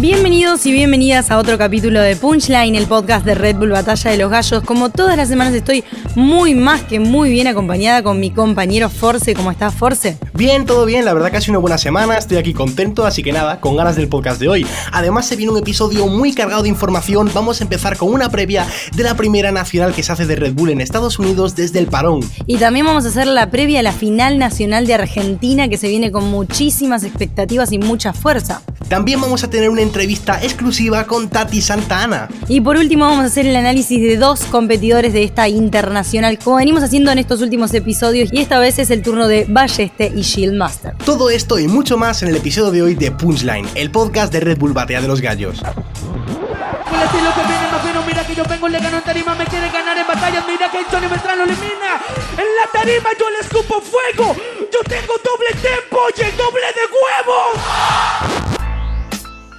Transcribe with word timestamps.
Bienvenidos 0.00 0.64
y 0.64 0.72
bienvenidas 0.72 1.30
a 1.30 1.36
otro 1.36 1.58
capítulo 1.58 2.00
de 2.00 2.16
Punchline, 2.16 2.74
el 2.74 2.86
podcast 2.86 3.26
de 3.26 3.34
Red 3.34 3.56
Bull 3.56 3.68
Batalla 3.68 4.10
de 4.10 4.16
los 4.16 4.30
Gallos. 4.30 4.64
Como 4.64 4.88
todas 4.88 5.14
las 5.14 5.28
semanas 5.28 5.52
estoy 5.52 5.84
muy 6.14 6.54
más 6.54 6.80
que 6.84 6.98
muy 6.98 7.28
bien 7.28 7.46
acompañada 7.48 8.02
con 8.02 8.18
mi 8.18 8.30
compañero 8.30 8.88
Force. 8.88 9.34
¿Cómo 9.34 9.50
estás, 9.50 9.74
Force? 9.74 10.16
Bien, 10.32 10.64
todo 10.64 10.86
bien, 10.86 11.04
la 11.04 11.12
verdad 11.12 11.30
que 11.30 11.36
ha 11.36 11.40
sido 11.42 11.52
una 11.52 11.58
buena 11.58 11.76
semana, 11.76 12.16
estoy 12.16 12.38
aquí 12.38 12.54
contento, 12.54 13.04
así 13.04 13.22
que 13.22 13.30
nada, 13.30 13.60
con 13.60 13.76
ganas 13.76 13.94
del 13.94 14.08
podcast 14.08 14.40
de 14.40 14.48
hoy. 14.48 14.66
Además 14.90 15.26
se 15.26 15.36
viene 15.36 15.52
un 15.52 15.58
episodio 15.58 16.06
muy 16.06 16.32
cargado 16.32 16.62
de 16.62 16.70
información, 16.70 17.30
vamos 17.34 17.60
a 17.60 17.64
empezar 17.64 17.98
con 17.98 18.10
una 18.10 18.30
previa 18.30 18.66
de 18.96 19.02
la 19.02 19.16
primera 19.16 19.52
nacional 19.52 19.92
que 19.92 20.02
se 20.02 20.12
hace 20.12 20.24
de 20.24 20.34
Red 20.34 20.54
Bull 20.54 20.70
en 20.70 20.80
Estados 20.80 21.18
Unidos 21.18 21.56
desde 21.56 21.78
el 21.78 21.88
parón. 21.88 22.20
Y 22.46 22.56
también 22.56 22.86
vamos 22.86 23.04
a 23.04 23.08
hacer 23.08 23.26
la 23.26 23.50
previa 23.50 23.80
a 23.80 23.82
la 23.82 23.92
final 23.92 24.38
nacional 24.38 24.86
de 24.86 24.94
Argentina 24.94 25.68
que 25.68 25.76
se 25.76 25.88
viene 25.88 26.10
con 26.10 26.24
muchísimas 26.30 27.04
expectativas 27.04 27.70
y 27.70 27.78
mucha 27.78 28.14
fuerza. 28.14 28.62
También 28.90 29.20
vamos 29.20 29.44
a 29.44 29.48
tener 29.48 29.70
una 29.70 29.82
entrevista 29.82 30.42
exclusiva 30.42 31.06
con 31.06 31.30
Tati 31.30 31.60
Santana. 31.60 32.28
Y 32.48 32.60
por 32.60 32.76
último 32.76 33.04
vamos 33.04 33.22
a 33.22 33.26
hacer 33.28 33.46
el 33.46 33.54
análisis 33.54 34.02
de 34.02 34.16
dos 34.16 34.40
competidores 34.46 35.12
de 35.12 35.22
esta 35.22 35.46
internacional, 35.46 36.40
como 36.42 36.56
venimos 36.56 36.82
haciendo 36.82 37.12
en 37.12 37.18
estos 37.18 37.40
últimos 37.40 37.72
episodios, 37.72 38.30
y 38.32 38.40
esta 38.40 38.58
vez 38.58 38.80
es 38.80 38.90
el 38.90 39.02
turno 39.02 39.28
de 39.28 39.46
Balleste 39.48 40.10
y 40.12 40.22
Shieldmaster. 40.22 40.94
Todo 41.04 41.30
esto 41.30 41.60
y 41.60 41.68
mucho 41.68 41.96
más 41.96 42.24
en 42.24 42.30
el 42.30 42.36
episodio 42.36 42.72
de 42.72 42.82
hoy 42.82 42.94
de 42.96 43.12
Punchline, 43.12 43.68
el 43.76 43.92
podcast 43.92 44.32
de 44.32 44.40
Red 44.40 44.58
Bull 44.58 44.72
Batea 44.72 45.00
de 45.00 45.06
los 45.06 45.20
Gallos. 45.20 45.60
El 45.60 47.02
estilo 47.06 47.30
que 47.32 47.42
viene 47.46 47.70
más 47.70 47.82
fino, 47.86 48.02
mira 48.04 48.26
que 48.26 48.34
yo 48.34 48.42
vengo, 48.44 48.68
le 48.68 48.80
gano 48.80 48.96
en 48.96 49.04
tarima, 49.04 49.34
me 49.36 49.44
quiere 49.44 49.70
ganar 49.70 49.96
en 49.96 50.06
batallas, 50.08 50.44
mira 50.48 50.68
que 50.68 50.78
Antonio 50.78 51.08
Beltrán 51.08 51.38
lo 51.38 51.44
elimina. 51.44 52.02
En 52.36 52.48
la 52.58 52.66
tarima 52.72 53.10
yo 53.16 53.30
le 53.30 53.38
escupo 53.38 53.80
fuego, 53.80 54.34
yo 54.72 54.80
tengo 54.82 55.14
doble 55.22 55.54
tempo 55.62 55.98
y 56.18 56.22
el 56.22 56.36
doble 56.36 56.59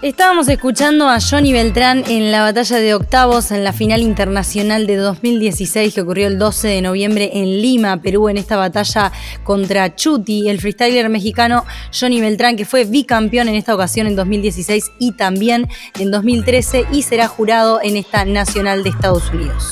Estábamos 0.02 0.48
escuchando 0.48 1.08
a 1.08 1.20
Johnny 1.22 1.54
Beltrán 1.54 2.04
en 2.08 2.32
la 2.32 2.42
batalla 2.42 2.78
de 2.78 2.96
octavos 2.96 3.52
en 3.52 3.64
la 3.64 3.72
final 3.72 4.02
internacional 4.02 4.88
de 4.88 4.96
2016 4.96 5.94
que 5.94 6.02
ocurrió 6.02 6.26
el 6.26 6.40
12 6.40 6.70
de 6.70 6.82
noviembre 6.82 7.30
en 7.34 7.62
Lima, 7.62 8.02
Perú, 8.02 8.28
en 8.28 8.38
esta 8.38 8.58
batalla 8.58 9.12
contra 9.44 9.96
Chuti, 9.96 10.50
el 10.50 10.60
freestyler 10.60 11.08
mexicano 11.10 11.66
Johnny 11.94 12.20
Beltrán, 12.20 12.56
que 12.58 12.66
fue 12.66 12.86
bicampeón 12.86 13.48
en 13.48 13.54
esta 13.54 13.76
ocasión 13.76 14.08
en 14.08 14.16
2016 14.16 14.92
y 14.98 15.12
también 15.12 15.70
en 16.00 16.10
2013 16.10 16.88
y 16.92 17.04
será 17.04 17.28
jurado 17.28 17.80
en 17.84 17.96
esta 17.96 18.26
nacional 18.26 18.82
de 18.82 18.90
Estados 18.90 19.30
Unidos. 19.30 19.72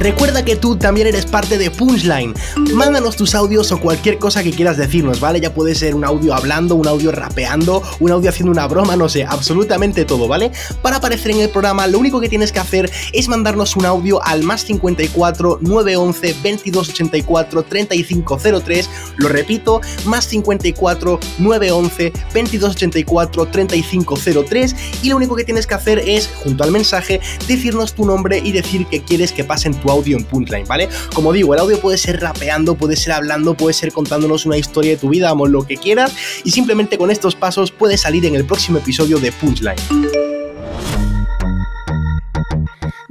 Recuerda 0.00 0.46
que 0.46 0.56
tú 0.56 0.76
también 0.76 1.08
eres 1.08 1.26
parte 1.26 1.58
de 1.58 1.70
Punchline. 1.70 2.32
Mándanos 2.72 3.16
tus 3.16 3.34
audios 3.34 3.70
o 3.70 3.78
cualquier 3.78 4.16
cosa 4.18 4.42
que 4.42 4.50
quieras 4.50 4.78
decirnos, 4.78 5.20
¿vale? 5.20 5.42
Ya 5.42 5.52
puede 5.52 5.74
ser 5.74 5.94
un 5.94 6.06
audio 6.06 6.32
hablando, 6.32 6.74
un 6.74 6.88
audio 6.88 7.12
rapeando, 7.12 7.82
un 8.00 8.10
audio 8.10 8.30
haciendo 8.30 8.50
una 8.50 8.66
broma, 8.66 8.96
no 8.96 9.10
sé, 9.10 9.24
absolutamente 9.24 10.06
todo, 10.06 10.26
¿vale? 10.26 10.52
Para 10.80 10.96
aparecer 10.96 11.32
en 11.32 11.40
el 11.40 11.50
programa, 11.50 11.86
lo 11.86 11.98
único 11.98 12.18
que 12.18 12.30
tienes 12.30 12.50
que 12.50 12.60
hacer 12.60 12.90
es 13.12 13.28
mandarnos 13.28 13.76
un 13.76 13.84
audio 13.84 14.24
al 14.24 14.42
más 14.42 14.62
54 14.62 15.58
911 15.60 16.32
2284 16.32 17.62
3503. 17.64 18.90
Lo 19.18 19.28
repito, 19.28 19.82
más 20.06 20.24
54 20.24 21.20
911 21.40 22.12
2284 22.32 23.46
3503. 23.48 24.76
Y 25.02 25.10
lo 25.10 25.16
único 25.16 25.36
que 25.36 25.44
tienes 25.44 25.66
que 25.66 25.74
hacer 25.74 25.98
es, 25.98 26.30
junto 26.42 26.64
al 26.64 26.70
mensaje, 26.70 27.20
decirnos 27.46 27.92
tu 27.92 28.06
nombre 28.06 28.40
y 28.42 28.52
decir 28.52 28.86
que 28.86 29.02
quieres 29.02 29.32
que 29.32 29.44
pasen 29.44 29.74
tu 29.74 29.89
audio 29.90 30.16
en 30.16 30.24
Punchline, 30.24 30.66
¿vale? 30.66 30.88
Como 31.14 31.32
digo, 31.32 31.54
el 31.54 31.60
audio 31.60 31.80
puede 31.80 31.98
ser 31.98 32.20
rapeando, 32.20 32.74
puede 32.74 32.96
ser 32.96 33.12
hablando, 33.12 33.54
puede 33.54 33.74
ser 33.74 33.92
contándonos 33.92 34.46
una 34.46 34.56
historia 34.56 34.92
de 34.92 34.96
tu 34.96 35.08
vida, 35.08 35.28
vamos, 35.28 35.50
lo 35.50 35.66
que 35.66 35.76
quieras, 35.76 36.14
y 36.44 36.50
simplemente 36.50 36.98
con 36.98 37.10
estos 37.10 37.34
pasos 37.34 37.70
puedes 37.70 38.00
salir 38.00 38.24
en 38.26 38.34
el 38.34 38.44
próximo 38.44 38.78
episodio 38.78 39.18
de 39.18 39.32
Punchline. 39.32 40.29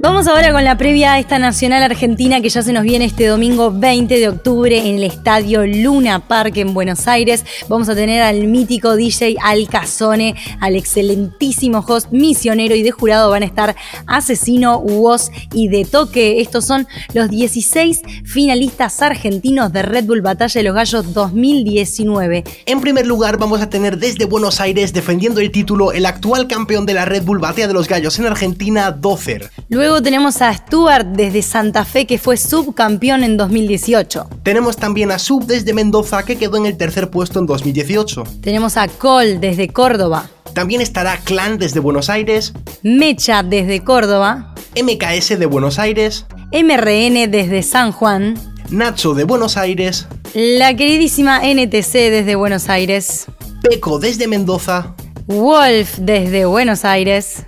Vamos 0.02 0.28
ahora 0.28 0.50
con 0.50 0.64
la 0.64 0.78
previa 0.78 1.12
a 1.12 1.18
esta 1.18 1.38
Nacional 1.38 1.82
Argentina 1.82 2.40
que 2.40 2.48
ya 2.48 2.62
se 2.62 2.72
nos 2.72 2.84
viene 2.84 3.04
este 3.04 3.26
domingo 3.26 3.70
20 3.70 4.18
de 4.18 4.28
octubre 4.30 4.78
en 4.78 4.94
el 4.94 5.04
Estadio 5.04 5.66
Luna 5.66 6.26
Park 6.26 6.56
en 6.56 6.72
Buenos 6.72 7.06
Aires. 7.06 7.44
Vamos 7.68 7.90
a 7.90 7.94
tener 7.94 8.22
al 8.22 8.46
mítico 8.46 8.96
DJ 8.96 9.36
Alcazone, 9.42 10.36
al 10.58 10.76
excelentísimo 10.76 11.84
host 11.86 12.12
misionero 12.12 12.74
y 12.74 12.82
de 12.82 12.92
jurado 12.92 13.28
van 13.28 13.42
a 13.42 13.46
estar 13.46 13.76
Asesino, 14.06 14.78
Woz 14.78 15.30
y 15.52 15.68
De 15.68 15.84
Toque. 15.84 16.40
Estos 16.40 16.64
son 16.64 16.88
los 17.12 17.28
16 17.28 18.00
finalistas 18.24 19.02
argentinos 19.02 19.70
de 19.70 19.82
Red 19.82 20.06
Bull 20.06 20.22
Batalla 20.22 20.60
de 20.60 20.62
los 20.62 20.74
Gallos 20.74 21.12
2019. 21.12 22.44
En 22.64 22.80
primer 22.80 23.06
lugar 23.06 23.36
vamos 23.36 23.60
a 23.60 23.68
tener 23.68 23.98
desde 23.98 24.24
Buenos 24.24 24.62
Aires 24.62 24.94
defendiendo 24.94 25.40
el 25.40 25.50
título 25.50 25.92
el 25.92 26.06
actual 26.06 26.48
campeón 26.48 26.86
de 26.86 26.94
la 26.94 27.04
Red 27.04 27.24
Bull 27.24 27.38
Batea 27.38 27.68
de 27.68 27.74
los 27.74 27.86
Gallos 27.86 28.18
en 28.18 28.24
Argentina, 28.24 28.92
Dozer. 28.92 29.50
Luego 29.68 29.89
tenemos 29.98 30.40
a 30.40 30.54
Stuart 30.54 31.04
desde 31.04 31.42
Santa 31.42 31.84
Fe 31.84 32.06
que 32.06 32.16
fue 32.16 32.36
subcampeón 32.36 33.24
en 33.24 33.36
2018. 33.36 34.28
Tenemos 34.44 34.76
también 34.76 35.10
a 35.10 35.18
Sub 35.18 35.44
desde 35.44 35.74
Mendoza 35.74 36.22
que 36.24 36.38
quedó 36.38 36.56
en 36.56 36.66
el 36.66 36.76
tercer 36.76 37.10
puesto 37.10 37.40
en 37.40 37.46
2018. 37.46 38.22
Tenemos 38.40 38.76
a 38.76 38.86
Cole 38.86 39.38
desde 39.38 39.68
Córdoba. 39.68 40.30
También 40.54 40.80
estará 40.80 41.16
Clan 41.18 41.58
desde 41.58 41.80
Buenos 41.80 42.08
Aires, 42.08 42.52
Mecha 42.82 43.42
desde 43.42 43.82
Córdoba. 43.82 44.54
MKS 44.80 45.38
de 45.38 45.46
Buenos 45.46 45.78
Aires, 45.80 46.24
MRN 46.52 47.28
desde 47.28 47.62
San 47.64 47.90
Juan. 47.90 48.38
Nacho 48.70 49.14
de 49.14 49.24
Buenos 49.24 49.56
Aires, 49.56 50.06
La 50.34 50.74
queridísima 50.74 51.40
NTC 51.42 51.92
desde 51.92 52.36
Buenos 52.36 52.68
Aires. 52.68 53.26
Peco 53.62 53.98
desde 53.98 54.28
Mendoza, 54.28 54.94
Wolf 55.26 55.98
desde 55.98 56.44
Buenos 56.44 56.84
Aires. 56.84 57.44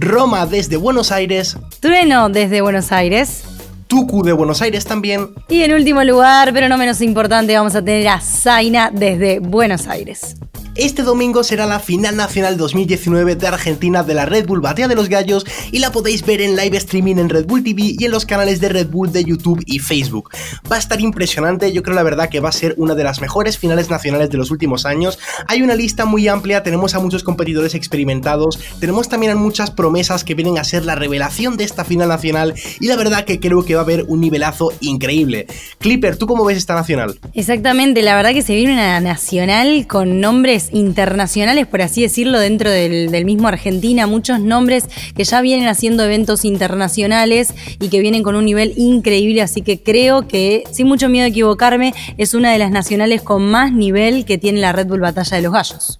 Roma 0.00 0.46
desde 0.46 0.76
Buenos 0.76 1.10
Aires, 1.10 1.56
Trueno 1.80 2.28
desde 2.28 2.60
Buenos 2.60 2.92
Aires. 2.92 3.42
Tuku 3.88 4.22
de 4.22 4.32
Buenos 4.32 4.60
Aires 4.62 4.84
también, 4.84 5.30
Y 5.48 5.62
en 5.62 5.72
último 5.72 6.04
lugar, 6.04 6.52
pero 6.52 6.68
no 6.68 6.76
menos 6.76 7.00
importante, 7.00 7.56
vamos 7.56 7.74
a 7.74 7.82
tener 7.82 8.06
a 8.08 8.20
Zaina 8.20 8.90
desde 8.92 9.40
Buenos 9.40 9.86
Aires. 9.86 10.36
Este 10.78 11.02
domingo 11.02 11.42
será 11.42 11.66
la 11.66 11.80
final 11.80 12.14
nacional 12.14 12.56
2019 12.56 13.34
de 13.34 13.48
Argentina 13.48 14.04
de 14.04 14.14
la 14.14 14.26
Red 14.26 14.46
Bull 14.46 14.60
Batea 14.60 14.86
de 14.86 14.94
los 14.94 15.08
Gallos 15.08 15.44
y 15.72 15.80
la 15.80 15.90
podéis 15.90 16.24
ver 16.24 16.40
en 16.40 16.54
live 16.54 16.76
streaming 16.76 17.16
en 17.16 17.28
Red 17.28 17.46
Bull 17.46 17.64
TV 17.64 17.96
y 17.98 18.04
en 18.04 18.12
los 18.12 18.24
canales 18.24 18.60
de 18.60 18.68
Red 18.68 18.86
Bull 18.86 19.10
de 19.10 19.24
YouTube 19.24 19.60
y 19.66 19.80
Facebook. 19.80 20.30
Va 20.70 20.76
a 20.76 20.78
estar 20.78 21.00
impresionante, 21.00 21.72
yo 21.72 21.82
creo 21.82 21.96
la 21.96 22.04
verdad 22.04 22.28
que 22.28 22.38
va 22.38 22.50
a 22.50 22.52
ser 22.52 22.76
una 22.76 22.94
de 22.94 23.02
las 23.02 23.20
mejores 23.20 23.58
finales 23.58 23.90
nacionales 23.90 24.30
de 24.30 24.38
los 24.38 24.52
últimos 24.52 24.86
años. 24.86 25.18
Hay 25.48 25.62
una 25.62 25.74
lista 25.74 26.04
muy 26.04 26.28
amplia, 26.28 26.62
tenemos 26.62 26.94
a 26.94 27.00
muchos 27.00 27.24
competidores 27.24 27.74
experimentados, 27.74 28.60
tenemos 28.78 29.08
también 29.08 29.32
a 29.32 29.34
muchas 29.34 29.72
promesas 29.72 30.22
que 30.22 30.34
vienen 30.34 30.58
a 30.58 30.64
ser 30.64 30.84
la 30.84 30.94
revelación 30.94 31.56
de 31.56 31.64
esta 31.64 31.84
final 31.84 32.06
nacional 32.06 32.54
y 32.78 32.86
la 32.86 32.94
verdad 32.94 33.24
que 33.24 33.40
creo 33.40 33.64
que 33.64 33.74
va 33.74 33.80
a 33.80 33.84
haber 33.84 34.04
un 34.06 34.20
nivelazo 34.20 34.72
increíble. 34.78 35.48
Clipper, 35.80 36.16
¿tú 36.16 36.28
cómo 36.28 36.44
ves 36.44 36.56
esta 36.56 36.76
nacional? 36.76 37.18
Exactamente, 37.34 38.00
la 38.02 38.14
verdad 38.14 38.30
que 38.30 38.42
se 38.42 38.54
viene 38.54 38.74
una 38.74 39.00
nacional 39.00 39.88
con 39.88 40.20
nombres 40.20 40.67
internacionales, 40.72 41.66
por 41.66 41.82
así 41.82 42.02
decirlo, 42.02 42.38
dentro 42.38 42.70
del, 42.70 43.10
del 43.10 43.24
mismo 43.24 43.48
Argentina, 43.48 44.06
muchos 44.06 44.40
nombres 44.40 44.84
que 45.14 45.24
ya 45.24 45.40
vienen 45.40 45.68
haciendo 45.68 46.04
eventos 46.04 46.44
internacionales 46.44 47.54
y 47.80 47.88
que 47.88 48.00
vienen 48.00 48.22
con 48.22 48.36
un 48.36 48.44
nivel 48.44 48.74
increíble, 48.76 49.42
así 49.42 49.62
que 49.62 49.82
creo 49.82 50.28
que, 50.28 50.64
sin 50.70 50.86
mucho 50.86 51.08
miedo 51.08 51.24
a 51.24 51.28
equivocarme, 51.28 51.94
es 52.16 52.34
una 52.34 52.52
de 52.52 52.58
las 52.58 52.70
nacionales 52.70 53.22
con 53.22 53.42
más 53.50 53.72
nivel 53.72 54.24
que 54.24 54.38
tiene 54.38 54.60
la 54.60 54.72
Red 54.72 54.86
Bull 54.86 55.00
Batalla 55.00 55.36
de 55.36 55.42
los 55.42 55.52
Gallos. 55.52 55.98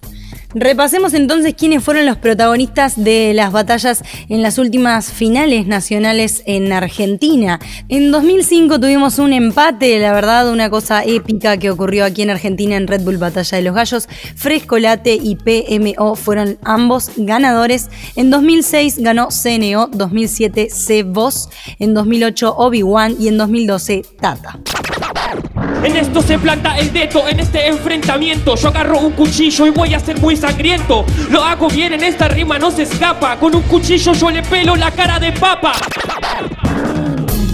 Repasemos 0.55 1.13
entonces 1.13 1.53
quiénes 1.53 1.83
fueron 1.83 2.07
los 2.07 2.17
protagonistas 2.17 3.01
de 3.03 3.35
las 3.35 3.51
batallas 3.51 4.03
en 4.29 4.41
las 4.41 4.57
últimas 4.57 5.11
finales 5.11 5.67
nacionales 5.67 6.41
en 6.47 6.73
Argentina. 6.73 7.59
En 7.87 8.09
2005 8.09 8.79
tuvimos 8.79 9.19
un 9.19 9.33
empate, 9.33 9.99
la 9.99 10.11
verdad, 10.11 10.51
una 10.51 10.71
cosa 10.71 11.03
épica 11.03 11.57
que 11.57 11.69
ocurrió 11.69 12.03
aquí 12.03 12.23
en 12.23 12.31
Argentina 12.31 12.77
en 12.77 12.87
Red 12.87 13.01
Bull 13.01 13.17
Batalla 13.17 13.57
de 13.57 13.63
los 13.63 13.75
Gallos. 13.75 14.09
Frescolate 14.35 15.19
y 15.21 15.35
PMO 15.35 16.15
fueron 16.15 16.57
ambos 16.63 17.11
ganadores. 17.15 17.89
En 18.15 18.31
2006 18.31 18.97
ganó 18.97 19.27
CNO, 19.27 19.85
2007 19.93 20.69
C-Voz, 20.71 21.49
en 21.77 21.93
2008 21.93 22.55
Obi-Wan 22.57 23.15
y 23.19 23.27
en 23.27 23.37
2012 23.37 24.01
Tata. 24.19 24.59
En 25.83 25.95
esto 25.95 26.21
se 26.21 26.37
planta 26.37 26.77
el 26.77 26.91
dedo, 26.91 27.27
en 27.27 27.39
este 27.39 27.67
enfrentamiento. 27.67 28.55
Yo 28.55 28.67
agarro 28.67 28.99
un 28.99 29.13
cuchillo 29.13 29.65
y 29.65 29.69
voy 29.69 29.93
a 29.93 29.99
ser 29.99 30.19
muy 30.19 30.35
sangriento. 30.35 31.05
Lo 31.29 31.43
hago 31.43 31.69
bien, 31.69 31.93
en 31.93 32.03
esta 32.03 32.27
rima 32.27 32.59
no 32.59 32.69
se 32.69 32.83
escapa. 32.83 33.37
Con 33.37 33.55
un 33.55 33.63
cuchillo 33.63 34.13
yo 34.13 34.29
le 34.29 34.43
pelo 34.43 34.75
la 34.75 34.91
cara 34.91 35.19
de 35.19 35.31
papa 35.31 35.73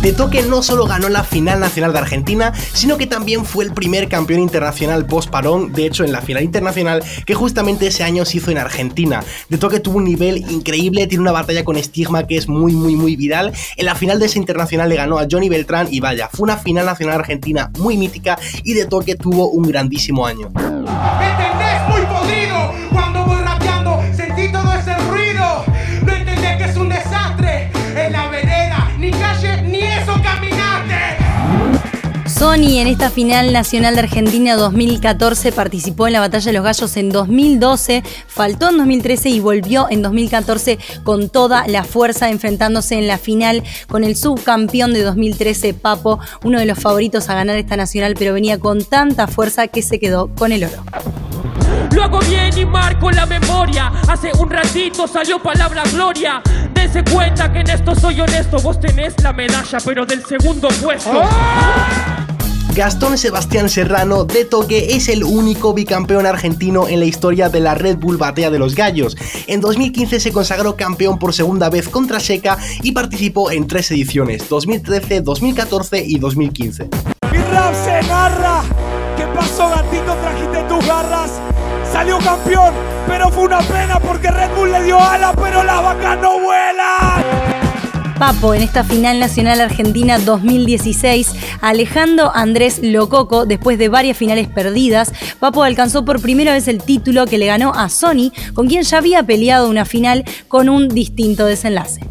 De 0.05 0.13
Toque 0.13 0.43
no 0.43 0.61
solo 0.61 0.85
ganó 0.85 1.09
la 1.09 1.23
final 1.23 1.59
nacional 1.59 1.91
de 1.91 1.97
Argentina, 1.97 2.53
sino 2.53 2.95
que 2.95 3.07
también 3.07 3.43
fue 3.43 3.63
el 3.63 3.73
primer 3.73 4.07
campeón 4.07 4.39
internacional 4.39 5.07
post 5.07 5.31
parón, 5.31 5.73
de 5.73 5.87
hecho 5.87 6.03
en 6.03 6.11
la 6.11 6.21
final 6.21 6.43
internacional 6.43 7.03
que 7.25 7.33
justamente 7.33 7.87
ese 7.87 8.03
año 8.03 8.23
se 8.23 8.37
hizo 8.37 8.51
en 8.51 8.59
Argentina. 8.59 9.23
De 9.49 9.57
Toque 9.57 9.79
tuvo 9.79 9.97
un 9.97 10.03
nivel 10.03 10.47
increíble, 10.51 11.07
tiene 11.07 11.23
una 11.23 11.31
batalla 11.31 11.65
con 11.65 11.75
estigma 11.75 12.27
que 12.27 12.37
es 12.37 12.47
muy 12.47 12.73
muy 12.73 12.95
muy 12.95 13.15
viral. 13.15 13.51
En 13.77 13.87
la 13.87 13.95
final 13.95 14.19
de 14.19 14.27
ese 14.27 14.37
internacional 14.37 14.89
le 14.89 14.95
ganó 14.95 15.17
a 15.17 15.25
Johnny 15.27 15.49
Beltrán 15.49 15.87
y 15.89 16.01
vaya, 16.01 16.29
fue 16.31 16.43
una 16.43 16.57
final 16.57 16.85
nacional 16.85 17.21
argentina 17.21 17.71
muy 17.79 17.97
mítica 17.97 18.37
y 18.63 18.73
De 18.73 18.85
Toque 18.85 19.15
tuvo 19.15 19.49
un 19.49 19.63
grandísimo 19.63 20.27
año. 20.27 20.51
¿Entendés, 20.53 21.81
muy 21.89 22.01
podrido. 22.05 23.14
Sony 32.37 32.79
en 32.79 32.87
esta 32.87 33.09
final 33.09 33.53
nacional 33.53 33.95
de 33.95 34.01
Argentina 34.01 34.57
2014 34.57 35.53
participó 35.53 36.07
en 36.07 36.13
la 36.13 36.19
Batalla 36.19 36.47
de 36.47 36.53
los 36.53 36.65
Gallos 36.65 36.97
en 36.97 37.09
2012, 37.09 38.03
faltó 38.27 38.69
en 38.69 38.77
2013 38.77 39.29
y 39.29 39.39
volvió 39.39 39.87
en 39.89 40.01
2014 40.01 40.77
con 41.03 41.29
toda 41.29 41.65
la 41.67 41.85
fuerza 41.85 42.29
enfrentándose 42.29 42.95
en 42.95 43.07
la 43.07 43.17
final 43.17 43.63
con 43.87 44.03
el 44.03 44.17
subcampeón 44.17 44.91
de 44.91 45.03
2013 45.03 45.75
Papo, 45.75 46.19
uno 46.43 46.59
de 46.59 46.65
los 46.65 46.77
favoritos 46.77 47.29
a 47.29 47.35
ganar 47.35 47.55
esta 47.55 47.77
nacional, 47.77 48.15
pero 48.19 48.33
venía 48.33 48.59
con 48.59 48.83
tanta 48.83 49.27
fuerza 49.27 49.67
que 49.69 49.81
se 49.81 49.97
quedó 49.97 50.27
con 50.35 50.51
el 50.51 50.65
oro. 50.65 50.83
Lo 51.93 52.03
hago 52.03 52.19
bien 52.19 52.57
y 52.57 52.65
marco 52.65 53.11
la 53.11 53.25
memoria. 53.25 53.91
Hace 54.07 54.31
un 54.37 54.49
ratito 54.49 55.07
salió 55.07 55.41
palabra 55.41 55.83
gloria. 55.91 56.41
Dense 56.73 57.03
cuenta 57.03 57.51
que 57.51 57.59
en 57.59 57.69
esto 57.69 57.95
soy 57.95 58.21
honesto. 58.21 58.57
Vos 58.59 58.79
tenés 58.79 59.21
la 59.21 59.33
medalla, 59.33 59.77
pero 59.83 60.05
del 60.05 60.25
segundo 60.25 60.67
puesto. 60.81 61.21
Gastón 62.75 63.17
Sebastián 63.17 63.69
Serrano 63.69 64.25
de 64.25 64.43
Toque 64.43 64.97
es 64.97 65.07
el 65.07 65.23
único 65.23 65.73
bicampeón 65.73 66.25
argentino 66.25 66.89
en 66.89 66.99
la 66.99 67.05
historia 67.05 67.47
de 67.47 67.61
la 67.61 67.73
Red 67.73 67.95
Bull 67.99 68.17
Batea 68.17 68.49
de 68.49 68.59
los 68.59 68.75
Gallos. 68.75 69.15
En 69.47 69.61
2015 69.61 70.19
se 70.19 70.33
consagró 70.33 70.75
campeón 70.75 71.17
por 71.17 71.33
segunda 71.33 71.69
vez 71.69 71.87
contra 71.87 72.19
Seca 72.19 72.57
y 72.83 72.91
participó 72.91 73.49
en 73.49 73.65
tres 73.65 73.91
ediciones, 73.91 74.49
2013, 74.49 75.21
2014 75.21 76.03
y 76.05 76.19
2015. 76.19 76.89
Mi 77.31 77.37
rap 77.37 77.73
se 77.73 78.05
narra. 78.09 78.61
¿Qué 79.15 79.25
pasó, 79.27 79.69
gatito? 79.69 80.13
Trajiste 80.13 80.63
tus 80.67 80.85
garras. 80.85 81.31
Salió 81.95 82.17
campeón, 82.17 82.73
pero 83.07 83.29
fue 83.29 83.45
una 83.45 83.59
pena 83.59 84.01
porque 84.01 84.29
Red 84.29 84.49
Bull 84.53 84.69
le 84.69 84.83
dio 84.83 84.99
ala, 84.99 85.31
pero 85.33 85.63
las 85.63 85.81
vacas 85.81 86.19
no 86.19 86.41
vuelan. 86.41 87.23
Papo 88.19 88.53
en 88.53 88.63
esta 88.63 88.83
final 88.83 89.17
nacional 89.17 89.61
argentina 89.61 90.19
2016, 90.19 91.33
alejando 91.61 92.35
a 92.35 92.41
Andrés 92.41 92.81
Lococo 92.83 93.45
después 93.45 93.77
de 93.77 93.87
varias 93.87 94.17
finales 94.17 94.49
perdidas. 94.49 95.13
Papo 95.39 95.63
alcanzó 95.63 96.03
por 96.03 96.21
primera 96.21 96.51
vez 96.51 96.67
el 96.67 96.83
título 96.83 97.27
que 97.27 97.37
le 97.37 97.45
ganó 97.45 97.73
a 97.73 97.87
Sony, 97.87 98.33
con 98.53 98.67
quien 98.67 98.83
ya 98.83 98.97
había 98.97 99.23
peleado 99.23 99.69
una 99.69 99.85
final 99.85 100.25
con 100.49 100.67
un 100.67 100.89
distinto 100.89 101.45
desenlace. 101.45 102.01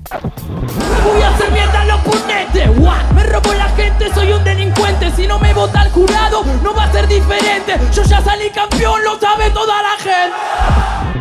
Voy 1.05 1.21
a 1.21 1.29
hacer 1.29 1.53
mierda 1.53 1.83
a 1.83 1.85
los 1.85 2.01
punetes. 2.01 2.71
What? 2.79 3.11
Me 3.15 3.23
robo 3.25 3.53
la 3.53 3.69
gente, 3.77 4.07
soy 4.15 4.33
un 4.33 4.43
delincuente. 4.45 4.84
Si 5.17 5.29
no 5.29 5.39
me 5.39 5.55
vota 5.55 5.83
el 5.83 5.93
jurado, 5.93 6.45
no 6.63 6.75
va 6.75 6.85
a 6.85 6.93
ser 6.93 7.07
diferente. 7.07 7.79
Yo 7.93 8.03
ya 8.03 8.21
salí 8.21 8.51
campeón, 8.51 9.05
lo 9.05 9.19
sabe 9.19 9.51
toda 9.51 9.81
la 9.81 9.97
gente. 9.99 11.14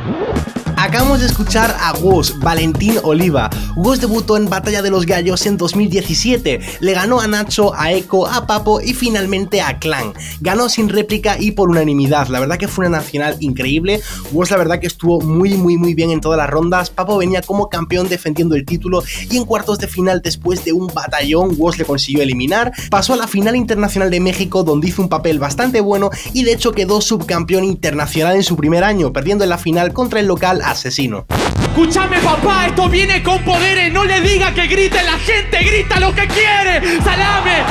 Acabamos 0.83 1.21
de 1.21 1.27
escuchar 1.27 1.73
a 1.79 1.93
Woz, 1.93 2.37
Valentín 2.39 2.95
Oliva. 3.03 3.49
Woz 3.77 4.01
debutó 4.01 4.35
en 4.35 4.49
Batalla 4.49 4.81
de 4.81 4.91
los 4.91 5.05
Gallos 5.05 5.45
en 5.45 5.55
2017. 5.55 6.59
Le 6.81 6.93
ganó 6.93 7.21
a 7.21 7.27
Nacho, 7.27 7.73
a 7.73 7.93
Eco, 7.93 8.27
a 8.27 8.45
Papo 8.45 8.81
y 8.81 8.93
finalmente 8.93 9.61
a 9.61 9.79
Clan. 9.79 10.11
Ganó 10.41 10.67
sin 10.67 10.89
réplica 10.89 11.37
y 11.39 11.51
por 11.51 11.69
unanimidad. 11.69 12.27
La 12.27 12.41
verdad 12.41 12.57
que 12.57 12.67
fue 12.67 12.85
una 12.85 12.97
nacional 12.97 13.37
increíble. 13.39 14.01
Woz 14.33 14.51
la 14.51 14.57
verdad 14.57 14.81
que 14.81 14.87
estuvo 14.87 15.21
muy 15.21 15.53
muy 15.53 15.77
muy 15.77 15.93
bien 15.93 16.11
en 16.11 16.19
todas 16.19 16.37
las 16.37 16.49
rondas. 16.49 16.89
Papo 16.89 17.17
venía 17.17 17.41
como 17.41 17.69
campeón 17.69 18.09
defendiendo 18.09 18.55
el 18.55 18.65
título 18.65 19.05
y 19.31 19.37
en 19.37 19.45
cuartos 19.45 19.79
de 19.79 19.87
final 19.87 20.21
después 20.21 20.65
de 20.65 20.73
un 20.73 20.87
batallón 20.87 21.55
Woz 21.57 21.77
le 21.77 21.85
consiguió 21.85 22.23
eliminar. 22.23 22.73
Pasó 22.89 23.13
a 23.13 23.17
la 23.17 23.27
final 23.27 23.55
internacional 23.55 24.11
de 24.11 24.19
México 24.19 24.65
donde 24.65 24.89
hizo 24.89 25.01
un 25.01 25.07
papel 25.07 25.39
bastante 25.39 25.79
bueno 25.79 26.09
y 26.33 26.43
de 26.43 26.51
hecho 26.51 26.73
quedó 26.73 26.99
subcampeón 26.99 27.63
internacional 27.63 28.35
en 28.35 28.43
su 28.43 28.57
primer 28.57 28.83
año, 28.83 29.13
perdiendo 29.13 29.45
en 29.45 29.49
la 29.49 29.57
final 29.57 29.93
contra 29.93 30.19
el 30.19 30.27
local 30.27 30.61
asesino. 30.73 31.25
Escúchame 31.61 32.17
papá, 32.19 32.67
esto 32.67 32.89
viene 32.89 33.23
con 33.23 33.41
poderes, 33.43 33.91
no 33.91 34.03
le 34.03 34.21
diga 34.21 34.53
que 34.53 34.67
grite, 34.67 35.01
la 35.03 35.17
gente 35.17 35.57
grita 35.63 35.99
lo 35.99 36.13
que 36.13 36.27
quiere, 36.27 37.01
salame, 37.01 37.63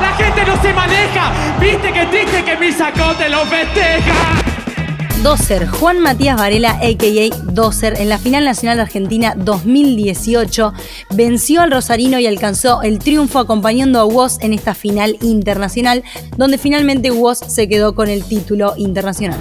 la 0.00 0.14
gente 0.16 0.44
no 0.44 0.60
se 0.60 0.72
maneja, 0.72 1.32
viste 1.60 1.92
que 1.92 2.06
triste 2.06 2.44
que 2.44 2.56
mi 2.56 2.72
sacote 2.72 3.28
lo 3.28 3.46
festeja. 3.46 4.55
Doser, 5.22 5.66
Juan 5.66 6.00
Matías 6.00 6.36
Varela, 6.36 6.72
a.k.a. 6.72 7.52
Doser, 7.52 8.00
en 8.00 8.08
la 8.08 8.18
final 8.18 8.44
nacional 8.44 8.76
de 8.76 8.82
Argentina 8.82 9.34
2018, 9.36 10.72
venció 11.10 11.62
al 11.62 11.70
Rosarino 11.70 12.18
y 12.18 12.26
alcanzó 12.26 12.82
el 12.82 12.98
triunfo 12.98 13.38
acompañando 13.38 13.98
a 13.98 14.04
Woz 14.04 14.38
en 14.40 14.52
esta 14.52 14.74
final 14.74 15.16
internacional, 15.22 16.04
donde 16.36 16.58
finalmente 16.58 17.10
Woz 17.10 17.38
se 17.38 17.68
quedó 17.68 17.94
con 17.94 18.08
el 18.08 18.24
título 18.24 18.74
internacional. 18.76 19.38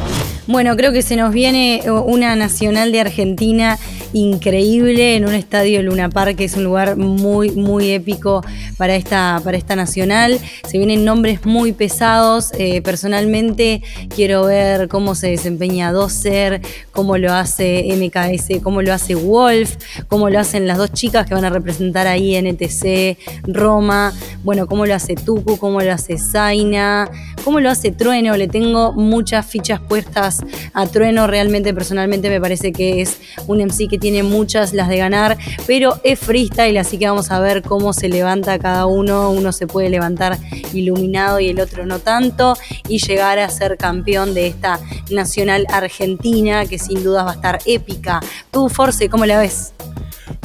Bueno, 0.47 0.75
creo 0.75 0.91
que 0.91 1.01
se 1.01 1.15
nos 1.15 1.33
viene 1.33 1.83
una 1.87 2.35
nacional 2.35 2.91
de 2.91 3.01
Argentina 3.01 3.77
increíble 4.15 5.17
en 5.17 5.25
un 5.25 5.33
estadio 5.33 5.83
Luna 5.83 6.09
Park, 6.09 6.37
que 6.37 6.45
es 6.45 6.55
un 6.55 6.63
lugar 6.63 6.95
muy, 6.95 7.51
muy 7.51 7.91
épico 7.91 8.41
para 8.77 8.95
esta, 8.95 9.41
para 9.43 9.57
esta 9.57 9.75
nacional. 9.75 10.39
Se 10.67 10.77
vienen 10.77 11.03
nombres 11.03 11.45
muy 11.45 11.73
pesados. 11.73 12.51
Eh, 12.57 12.81
personalmente 12.81 13.81
quiero 14.15 14.45
ver 14.45 14.87
cómo 14.87 15.15
se 15.15 15.31
desempeña 15.31 15.91
Doser, 15.91 16.61
cómo 16.91 17.17
lo 17.17 17.33
hace 17.33 17.85
MKS, 17.97 18.61
cómo 18.63 18.81
lo 18.81 18.93
hace 18.93 19.15
Wolf, 19.15 19.75
cómo 20.07 20.29
lo 20.29 20.39
hacen 20.39 20.65
las 20.65 20.77
dos 20.77 20.93
chicas 20.93 21.27
que 21.27 21.33
van 21.33 21.43
a 21.43 21.49
representar 21.49 22.07
ahí 22.07 22.35
en 22.35 22.47
ETC, 22.47 23.17
Roma, 23.43 24.13
bueno, 24.43 24.65
cómo 24.65 24.85
lo 24.85 24.95
hace 24.95 25.15
Tuku, 25.15 25.57
cómo 25.57 25.81
lo 25.81 25.91
hace 25.91 26.17
Zaina, 26.17 27.09
cómo 27.45 27.59
lo 27.59 27.69
hace 27.69 27.91
Trueno. 27.91 28.35
Le 28.35 28.47
tengo 28.47 28.91
muchas 28.91 29.45
fichas 29.45 29.79
puestas 29.79 30.43
a 30.73 30.87
Trueno. 30.87 31.27
Realmente, 31.27 31.73
personalmente, 31.73 32.29
me 32.29 32.41
parece 32.41 32.73
que 32.73 33.01
es 33.01 33.19
un 33.47 33.59
MC 33.59 33.87
que 33.87 33.99
tiene 33.99 34.23
muchas 34.23 34.73
las 34.73 34.89
de 34.89 34.97
ganar, 34.97 35.37
pero 35.67 36.01
es 36.03 36.19
freestyle, 36.19 36.77
así 36.77 36.97
que 36.97 37.07
vamos 37.07 37.29
a 37.31 37.39
ver 37.39 37.61
cómo 37.61 37.93
se 37.93 38.09
levanta 38.09 38.57
cada 38.57 38.87
uno. 38.87 39.29
Uno 39.29 39.51
se 39.51 39.67
puede 39.67 39.89
levantar 39.89 40.37
iluminado 40.73 41.39
y 41.39 41.49
el 41.49 41.59
otro 41.59 41.85
no 41.85 41.99
tanto, 41.99 42.57
y 42.89 42.97
llegar 42.97 43.37
a 43.37 43.47
ser 43.49 43.77
campeón 43.77 44.33
de 44.33 44.47
esta 44.47 44.79
nacional 45.11 45.67
argentina, 45.69 46.65
que 46.65 46.79
sin 46.79 47.03
dudas 47.03 47.25
va 47.27 47.31
a 47.31 47.35
estar 47.35 47.59
épica. 47.65 48.19
Tú, 48.49 48.69
Force, 48.69 49.07
¿cómo 49.07 49.25
la 49.25 49.37
ves? 49.37 49.73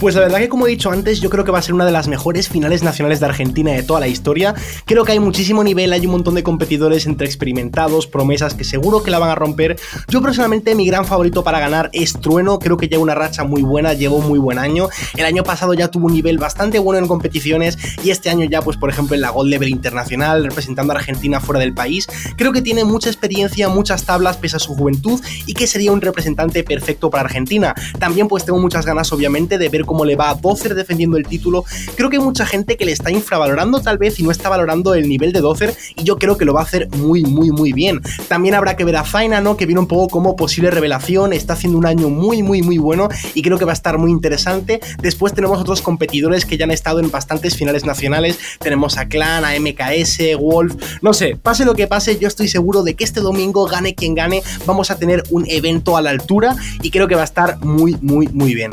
Pues 0.01 0.15
la 0.15 0.23
verdad 0.23 0.39
que 0.39 0.49
como 0.49 0.67
he 0.67 0.71
dicho 0.71 0.91
antes, 0.91 1.21
yo 1.21 1.29
creo 1.29 1.45
que 1.45 1.53
va 1.53 1.59
a 1.59 1.63
ser 1.63 1.75
una 1.75 1.85
de 1.85 1.93
las 1.93 2.09
mejores 2.09 2.49
finales 2.49 2.83
nacionales 2.83 3.21
de 3.21 3.27
Argentina 3.27 3.73
de 3.73 3.83
toda 3.83 4.01
la 4.01 4.09
historia. 4.09 4.55
Creo 4.87 5.05
que 5.05 5.13
hay 5.13 5.21
muchísimo 5.21 5.63
nivel, 5.63 5.93
hay 5.93 6.07
un 6.07 6.13
montón 6.13 6.35
de 6.37 6.43
competidores 6.43 7.05
entre 7.05 7.27
experimentados, 7.27 8.07
promesas 8.07 8.55
que 8.55 8.65
seguro 8.65 9.03
que 9.03 9.11
la 9.11 9.19
van 9.19 9.29
a 9.29 9.35
romper. 9.35 9.79
Yo 10.09 10.23
personalmente 10.23 10.75
mi 10.75 10.87
gran 10.87 11.05
favorito 11.05 11.45
para 11.45 11.61
ganar 11.61 11.91
es 11.93 12.15
Trueno, 12.15 12.59
creo 12.59 12.79
que 12.79 12.89
lleva 12.89 13.03
una 13.03 13.15
racha 13.15 13.45
muy 13.45 13.61
buena, 13.61 13.93
llevó 13.93 14.21
muy 14.23 14.39
buen 14.39 14.59
año. 14.59 14.89
El 15.19 15.27
año 15.27 15.43
pasado 15.43 15.75
ya 15.75 15.89
tuvo 15.89 16.07
un 16.07 16.15
nivel 16.15 16.39
bastante 16.39 16.79
bueno 16.79 16.99
en 16.99 17.07
competiciones 17.07 17.77
y 18.03 18.09
este 18.09 18.31
año 18.31 18.47
ya 18.47 18.63
pues 18.63 18.79
por 18.79 18.89
ejemplo 18.89 19.17
en 19.17 19.21
la 19.21 19.29
Gold 19.29 19.51
Level 19.51 19.69
Internacional 19.69 20.45
representando 20.45 20.95
a 20.95 20.97
Argentina 20.97 21.41
fuera 21.41 21.61
del 21.61 21.75
país. 21.75 22.09
Creo 22.39 22.55
que 22.55 22.63
tiene 22.63 22.85
mucha 22.85 23.11
experiencia, 23.11 23.69
muchas 23.69 24.05
tablas 24.05 24.39
pese 24.39 24.57
a 24.57 24.61
su 24.61 24.75
juventud 24.75 25.21
y 25.45 25.53
que 25.53 25.67
sería 25.67 25.93
un 25.93 26.01
representante 26.01 26.65
perfecto 26.65 27.11
para 27.11 27.25
Argentina. 27.25 27.75
También 27.99 28.29
pues 28.29 28.47
tengo 28.47 28.59
muchas 28.59 28.87
ganas 28.87 29.13
obviamente 29.13 29.59
de 29.59 29.69
ver 29.69 29.85
cómo 29.91 30.05
le 30.05 30.15
va 30.15 30.31
a 30.31 30.35
Dozer 30.37 30.77
defendiendo 30.77 31.17
el 31.17 31.27
título. 31.27 31.65
Creo 31.97 32.09
que 32.09 32.17
hay 32.17 32.23
mucha 32.23 32.47
gente 32.47 32.77
que 32.77 32.85
le 32.85 32.93
está 32.93 33.11
infravalorando 33.11 33.81
tal 33.81 33.99
vez 33.99 34.21
y 34.21 34.23
no 34.23 34.31
está 34.31 34.49
valorando 34.49 34.95
el 34.95 35.09
nivel 35.09 35.33
de 35.33 35.41
Dozer 35.41 35.75
y 35.97 36.05
yo 36.05 36.17
creo 36.17 36.39
que 36.39 36.45
lo 36.45 36.55
va 36.55 36.61
a 36.61 36.63
hacer 36.63 36.89
muy, 36.91 37.25
muy, 37.25 37.51
muy 37.51 37.73
bien. 37.73 38.01
También 38.29 38.55
habrá 38.55 38.77
que 38.77 38.85
ver 38.85 38.95
a 38.95 39.05
Zaina, 39.05 39.41
¿no? 39.41 39.57
Que 39.57 39.67
viene 39.67 39.81
un 39.81 39.89
poco 39.89 40.07
como 40.07 40.37
posible 40.37 40.71
revelación, 40.71 41.33
está 41.33 41.55
haciendo 41.55 41.77
un 41.77 41.87
año 41.87 42.09
muy, 42.09 42.45
muy, 42.45 42.63
muy 42.63 42.79
bueno 42.79 43.09
y 43.35 43.43
creo 43.43 43.59
que 43.59 43.65
va 43.65 43.73
a 43.73 43.75
estar 43.75 43.99
muy 43.99 44.13
interesante. 44.13 44.79
Después 45.03 45.35
tenemos 45.35 45.61
otros 45.61 45.83
competidores 45.83 46.45
que 46.45 46.57
ya 46.57 46.67
han 46.67 46.71
estado 46.71 47.01
en 47.01 47.11
bastantes 47.11 47.57
finales 47.57 47.85
nacionales. 47.85 48.39
Tenemos 48.61 48.97
a 48.97 49.09
Clan, 49.09 49.45
a 49.45 49.59
MKS, 49.59 50.39
Wolf, 50.39 50.77
no 51.03 51.13
sé, 51.15 51.35
pase 51.35 51.65
lo 51.65 51.75
que 51.75 51.89
pase, 51.89 52.17
yo 52.17 52.29
estoy 52.29 52.47
seguro 52.47 52.85
de 52.85 52.95
que 52.95 53.03
este 53.03 53.19
domingo, 53.19 53.67
gane 53.67 53.97
quien 53.97 54.15
gane, 54.15 54.45
vamos 54.67 54.93
a 54.93 54.99
tener 55.01 55.25
un 55.31 55.47
evento 55.49 55.97
a 55.97 56.01
la 56.01 56.11
altura 56.11 56.55
y 56.81 56.93
creo 56.93 57.09
que 57.09 57.17
va 57.17 57.23
a 57.23 57.25
estar 57.25 57.59
muy, 57.65 57.97
muy, 58.01 58.29
muy 58.29 58.55
bien. 58.55 58.71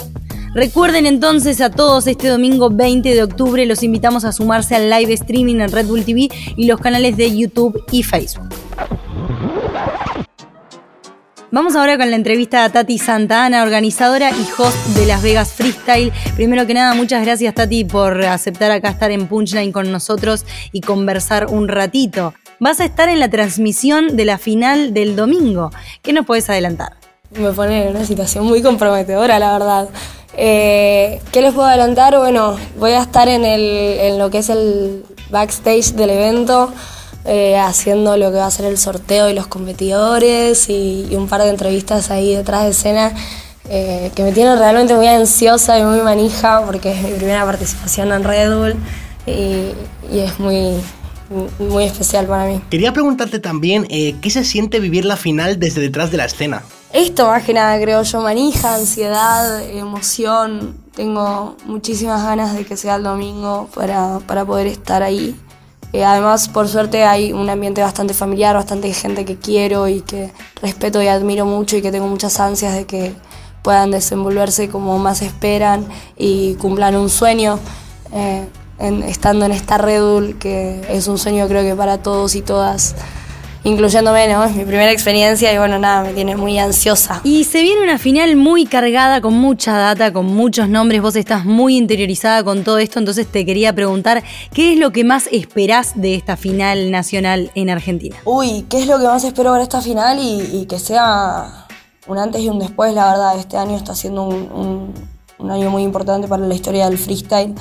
Recuerden 0.57 1.05
entonces 1.05 1.61
a 1.61 1.69
todos 1.69 2.07
este 2.07 2.29
domingo 2.29 2.71
20 2.71 3.13
de 3.13 3.21
octubre 3.21 3.63
los 3.67 3.83
invitamos 3.83 4.25
a 4.25 4.31
sumarse 4.31 4.73
al 4.73 4.89
live 4.89 5.13
streaming 5.13 5.57
en 5.57 5.71
Red 5.71 5.85
Bull 5.85 6.03
TV 6.03 6.29
y 6.55 6.65
los 6.65 6.81
canales 6.81 7.15
de 7.15 7.37
YouTube 7.37 7.79
y 7.91 8.01
Facebook. 8.01 8.49
Vamos 11.51 11.75
ahora 11.75 11.95
con 11.99 12.09
la 12.09 12.15
entrevista 12.15 12.63
a 12.63 12.71
Tati 12.71 12.97
Santana, 12.97 13.61
organizadora 13.61 14.31
y 14.31 14.47
host 14.57 14.75
de 14.95 15.05
Las 15.05 15.21
Vegas 15.21 15.53
Freestyle. 15.53 16.11
Primero 16.35 16.65
que 16.65 16.73
nada, 16.73 16.95
muchas 16.95 17.23
gracias 17.23 17.53
Tati 17.53 17.85
por 17.85 18.23
aceptar 18.23 18.71
acá 18.71 18.89
estar 18.89 19.11
en 19.11 19.27
Punchline 19.27 19.71
con 19.71 19.91
nosotros 19.91 20.43
y 20.71 20.81
conversar 20.81 21.45
un 21.51 21.67
ratito. 21.67 22.33
Vas 22.59 22.79
a 22.79 22.85
estar 22.85 23.09
en 23.09 23.19
la 23.19 23.29
transmisión 23.29 24.17
de 24.17 24.25
la 24.25 24.39
final 24.39 24.95
del 24.95 25.15
domingo. 25.15 25.69
¿Qué 26.01 26.13
nos 26.13 26.25
puedes 26.25 26.49
adelantar? 26.49 27.06
Me 27.31 27.51
pone 27.51 27.83
en 27.83 27.95
una 27.95 28.05
situación 28.05 28.45
muy 28.45 28.61
comprometedora, 28.61 29.37
la 29.39 29.53
verdad. 29.53 29.89
Eh, 30.37 31.19
¿Qué 31.31 31.41
les 31.41 31.53
puedo 31.53 31.67
adelantar? 31.67 32.17
Bueno, 32.17 32.55
voy 32.79 32.91
a 32.91 33.01
estar 33.01 33.27
en, 33.27 33.43
el, 33.43 33.61
en 33.61 34.19
lo 34.19 34.29
que 34.29 34.37
es 34.39 34.49
el 34.49 35.03
backstage 35.29 35.93
del 35.93 36.11
evento. 36.11 36.71
eh, 37.29 37.57
haciendo 37.57 38.15
lo 38.15 38.31
que 38.31 38.37
va 38.37 38.45
a 38.45 38.51
ser 38.51 38.65
el 38.67 38.77
sorteo 38.77 39.25
de 39.25 39.33
los 39.33 39.47
competidores 39.47 40.69
y, 40.69 41.09
un 41.11 41.27
par 41.27 41.41
de 41.41 41.49
entrevistas 41.49 42.09
ahí 42.09 42.33
detrás 42.33 42.63
de 42.63 42.69
escena 42.69 43.13
eh, 43.69 44.11
que 44.15 44.23
me 44.23 44.31
tienen 44.31 44.57
realmente 44.57 44.95
muy 44.95 45.07
ansiosa 45.07 45.77
y 45.77 45.83
muy 45.83 45.99
manija 45.99 46.65
porque 46.65 46.93
es 46.93 47.01
mi 47.01 47.11
primera 47.11 47.43
participación 47.43 48.13
en 48.13 48.23
Red 48.23 48.55
Bull 48.55 48.75
y, 49.25 49.73
es 50.17 50.39
muy, 50.39 50.75
muy 51.59 51.83
especial 51.83 52.27
para 52.27 52.45
mí. 52.45 52.61
Quería 52.69 52.93
preguntarte 52.93 53.39
también 53.39 53.85
qué 53.85 54.29
se 54.29 54.45
siente 54.45 54.79
vivir 54.79 55.03
la 55.03 55.17
final 55.17 55.59
desde 55.59 55.81
detrás 55.81 56.11
de 56.11 56.17
la 56.17 56.25
escena. 56.25 56.63
Esto 56.97 57.27
más 57.27 57.43
que 57.43 57.53
nada 57.53 57.79
creo 57.79 58.01
yo, 58.01 58.21
manija, 58.21 58.73
ansiedad, 58.73 59.61
emoción. 59.69 60.75
Tengo 60.95 61.55
muchísimas 61.67 62.23
ganas 62.23 62.55
de 62.55 62.65
que 62.65 62.75
sea 62.75 62.95
el 62.95 63.03
domingo 63.03 63.69
para, 63.75 64.17
para 64.25 64.43
poder 64.45 64.65
estar 64.65 65.03
ahí. 65.03 65.39
Eh, 65.93 66.03
además, 66.03 66.49
por 66.49 66.67
suerte, 66.67 67.03
hay 67.03 67.33
un 67.33 67.51
ambiente 67.51 67.83
bastante 67.83 68.15
familiar, 68.15 68.55
bastante 68.55 68.91
gente 68.95 69.25
que 69.25 69.35
quiero 69.35 69.87
y 69.87 70.01
que 70.01 70.33
respeto 70.59 70.99
y 70.99 71.07
admiro 71.07 71.45
mucho 71.45 71.77
y 71.77 71.83
que 71.83 71.91
tengo 71.91 72.07
muchas 72.07 72.39
ansias 72.39 72.73
de 72.73 72.87
que 72.87 73.13
puedan 73.61 73.91
desenvolverse 73.91 74.67
como 74.67 74.97
más 74.97 75.21
esperan 75.21 75.87
y 76.17 76.55
cumplan 76.55 76.95
un 76.95 77.11
sueño. 77.11 77.59
Eh, 78.11 78.47
estando 79.05 79.45
en 79.45 79.51
esta 79.51 79.77
Red 79.77 80.37
que 80.39 80.83
es 80.89 81.07
un 81.07 81.19
sueño 81.19 81.47
creo 81.47 81.61
que 81.61 81.75
para 81.75 81.99
todos 81.99 82.33
y 82.33 82.41
todas 82.41 82.95
incluyéndome, 83.63 84.27
¿no? 84.27 84.43
Es 84.43 84.55
mi 84.55 84.63
primera 84.63 84.91
experiencia 84.91 85.53
y 85.53 85.57
bueno, 85.57 85.79
nada, 85.79 86.03
me 86.03 86.13
tiene 86.13 86.35
muy 86.35 86.57
ansiosa. 86.57 87.21
Y 87.23 87.43
se 87.43 87.61
viene 87.61 87.81
una 87.81 87.97
final 87.97 88.35
muy 88.35 88.65
cargada, 88.65 89.21
con 89.21 89.33
mucha 89.33 89.77
data, 89.77 90.13
con 90.13 90.25
muchos 90.25 90.69
nombres, 90.69 91.01
vos 91.01 91.15
estás 91.15 91.45
muy 91.45 91.77
interiorizada 91.77 92.43
con 92.43 92.63
todo 92.63 92.77
esto, 92.77 92.99
entonces 92.99 93.27
te 93.27 93.45
quería 93.45 93.73
preguntar, 93.73 94.23
¿qué 94.53 94.73
es 94.73 94.79
lo 94.79 94.91
que 94.91 95.03
más 95.03 95.27
esperás 95.31 95.93
de 95.95 96.15
esta 96.15 96.37
final 96.37 96.91
nacional 96.91 97.51
en 97.55 97.69
Argentina? 97.69 98.15
Uy, 98.25 98.65
¿qué 98.69 98.79
es 98.79 98.87
lo 98.87 98.97
que 98.99 99.05
más 99.05 99.23
espero 99.23 99.51
para 99.51 99.63
esta 99.63 99.81
final 99.81 100.19
y, 100.21 100.65
que 100.67 100.79
sea 100.79 101.67
un 102.07 102.17
antes 102.17 102.41
y 102.41 102.49
un 102.49 102.59
después? 102.59 102.93
La 102.93 103.11
verdad, 103.11 103.39
este 103.39 103.57
año 103.57 103.75
está 103.75 103.95
siendo 103.95 104.23
un, 104.23 104.93
un 105.39 105.51
año 105.51 105.69
muy 105.69 105.83
importante 105.83 106.27
para 106.27 106.45
la 106.45 106.53
historia 106.53 106.89
del 106.89 106.97
freestyle. 106.97 107.53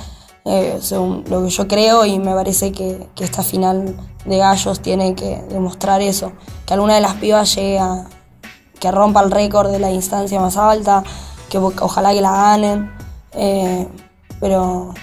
Eh, 0.48 0.78
según 0.80 1.24
lo 1.28 1.42
que 1.42 1.50
yo 1.50 1.66
creo 1.66 2.06
y 2.06 2.20
me 2.20 2.32
parece 2.32 2.70
que, 2.70 3.08
esta 3.18 3.42
final 3.42 3.96
de 4.24 4.38
gallos 4.38 4.80
tiene 4.80 5.16
que 5.16 5.42
demostrar 5.50 6.00
eso, 6.00 6.32
que 6.64 6.74
alguna 6.74 6.94
de 6.94 7.00
las 7.00 7.14
pibas 7.14 7.52
llegue 7.56 7.80
a 7.80 8.06
que 8.78 8.92
rompa 8.92 9.22
el 9.22 9.32
récord 9.32 9.72
de 9.72 9.80
la 9.80 9.90
instancia 9.90 10.38
más 10.38 10.56
alta, 10.56 11.02
que 11.48 11.58
ojalá 11.58 12.12
que 12.12 12.20
la 12.20 12.30
ganen, 12.30 12.92
eh, 13.32 13.88
pero 14.38 14.94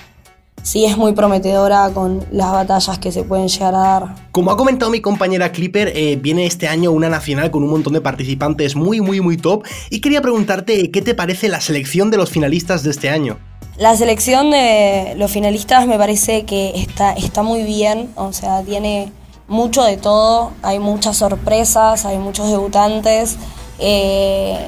sí 0.62 0.86
es 0.86 0.98
muy 0.98 1.12
prometedora 1.12 1.90
con 1.94 2.26
las 2.32 2.52
batallas 2.52 2.98
que 2.98 3.12
se 3.12 3.24
pueden 3.24 3.50
llegar 3.50 3.76
a 3.76 3.80
dar. 3.80 4.16
Como 4.32 4.50
ha 4.50 4.58
comentado 4.58 4.90
mi 4.92 5.02
compañera 5.02 5.52
Clipper, 5.52 5.92
eh, 5.94 6.18
viene 6.22 6.46
este 6.46 6.68
año 6.68 6.92
una 6.92 7.10
nacional 7.10 7.52
con 7.52 7.64
un 7.64 7.70
montón 7.70 7.94
de 7.94 8.02
participantes 8.02 8.76
muy, 8.76 9.02
muy, 9.02 9.20
muy 9.20 9.38
top. 9.38 9.66
Y 9.90 10.00
quería 10.00 10.22
preguntarte 10.22 10.90
qué 10.90 11.02
te 11.02 11.14
parece 11.14 11.50
la 11.50 11.60
selección 11.60 12.10
de 12.10 12.18
los 12.18 12.30
finalistas 12.30 12.84
de 12.84 12.92
este 12.92 13.10
año. 13.10 13.38
La 13.78 13.98
selección 13.98 14.52
de 14.52 15.16
los 15.18 15.32
finalistas 15.32 15.88
me 15.88 15.98
parece 15.98 16.46
que 16.46 16.74
está, 16.76 17.14
está 17.14 17.42
muy 17.42 17.64
bien, 17.64 18.12
o 18.16 18.32
sea, 18.32 18.62
tiene 18.62 19.12
mucho 19.48 19.84
de 19.84 19.98
todo, 19.98 20.52
hay 20.62 20.78
muchas 20.78 21.18
sorpresas, 21.18 22.06
hay 22.06 22.20
muchos 22.20 22.52
debutantes 22.52 23.38
eh, 23.80 24.60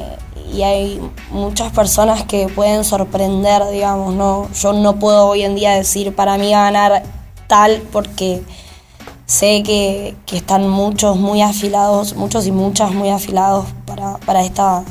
y 0.51 0.63
hay 0.63 0.99
muchas 1.29 1.71
personas 1.71 2.23
que 2.23 2.47
pueden 2.47 2.83
sorprender, 2.83 3.61
digamos, 3.71 4.15
¿no? 4.15 4.49
Yo 4.53 4.73
no 4.73 4.97
puedo 4.97 5.27
hoy 5.27 5.43
en 5.43 5.53
día 5.53 5.75
decir 5.75 6.15
para 6.15 6.39
mí 6.39 6.49
ganar 6.49 7.03
tal 7.45 7.83
porque 7.91 8.41
sé 9.27 9.61
que, 9.61 10.15
están 10.31 10.67
muchos 10.67 11.15
muy 11.15 11.43
afilados, 11.43 12.15
muchos 12.15 12.47
y 12.47 12.51
muchas 12.51 12.91
muy 12.91 13.09
afilados 13.09 13.67
para, 13.85 14.17
para, 14.17 14.43
esta, 14.43 14.83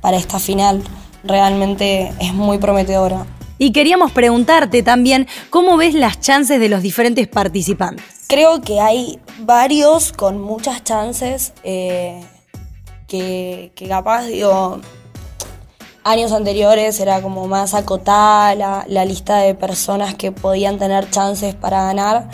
para 0.00 0.16
esta 0.16 0.38
final. 0.38 0.82
Realmente 1.22 2.14
es 2.18 2.32
muy 2.32 2.56
prometedora. 2.56 3.26
Y 3.58 3.72
queríamos 3.72 4.12
preguntarte 4.12 4.84
también 4.84 5.26
cómo 5.50 5.76
ves 5.76 5.94
las 5.94 6.20
chances 6.20 6.60
de 6.60 6.68
los 6.68 6.80
diferentes 6.80 7.26
participantes. 7.26 8.04
Creo 8.28 8.60
que 8.60 8.80
hay 8.80 9.18
varios 9.40 10.12
con 10.12 10.40
muchas 10.40 10.84
chances 10.84 11.52
eh, 11.64 12.22
que, 13.08 13.72
capaz, 13.88 14.26
digo, 14.26 14.80
años 16.04 16.30
anteriores 16.32 17.00
era 17.00 17.20
como 17.20 17.48
más 17.48 17.74
acotada 17.74 18.54
la, 18.86 19.04
lista 19.04 19.38
de 19.38 19.54
personas 19.54 20.14
que 20.14 20.30
podían 20.30 20.78
tener 20.78 21.10
chances 21.10 21.54
para 21.54 21.84
ganar. 21.84 22.28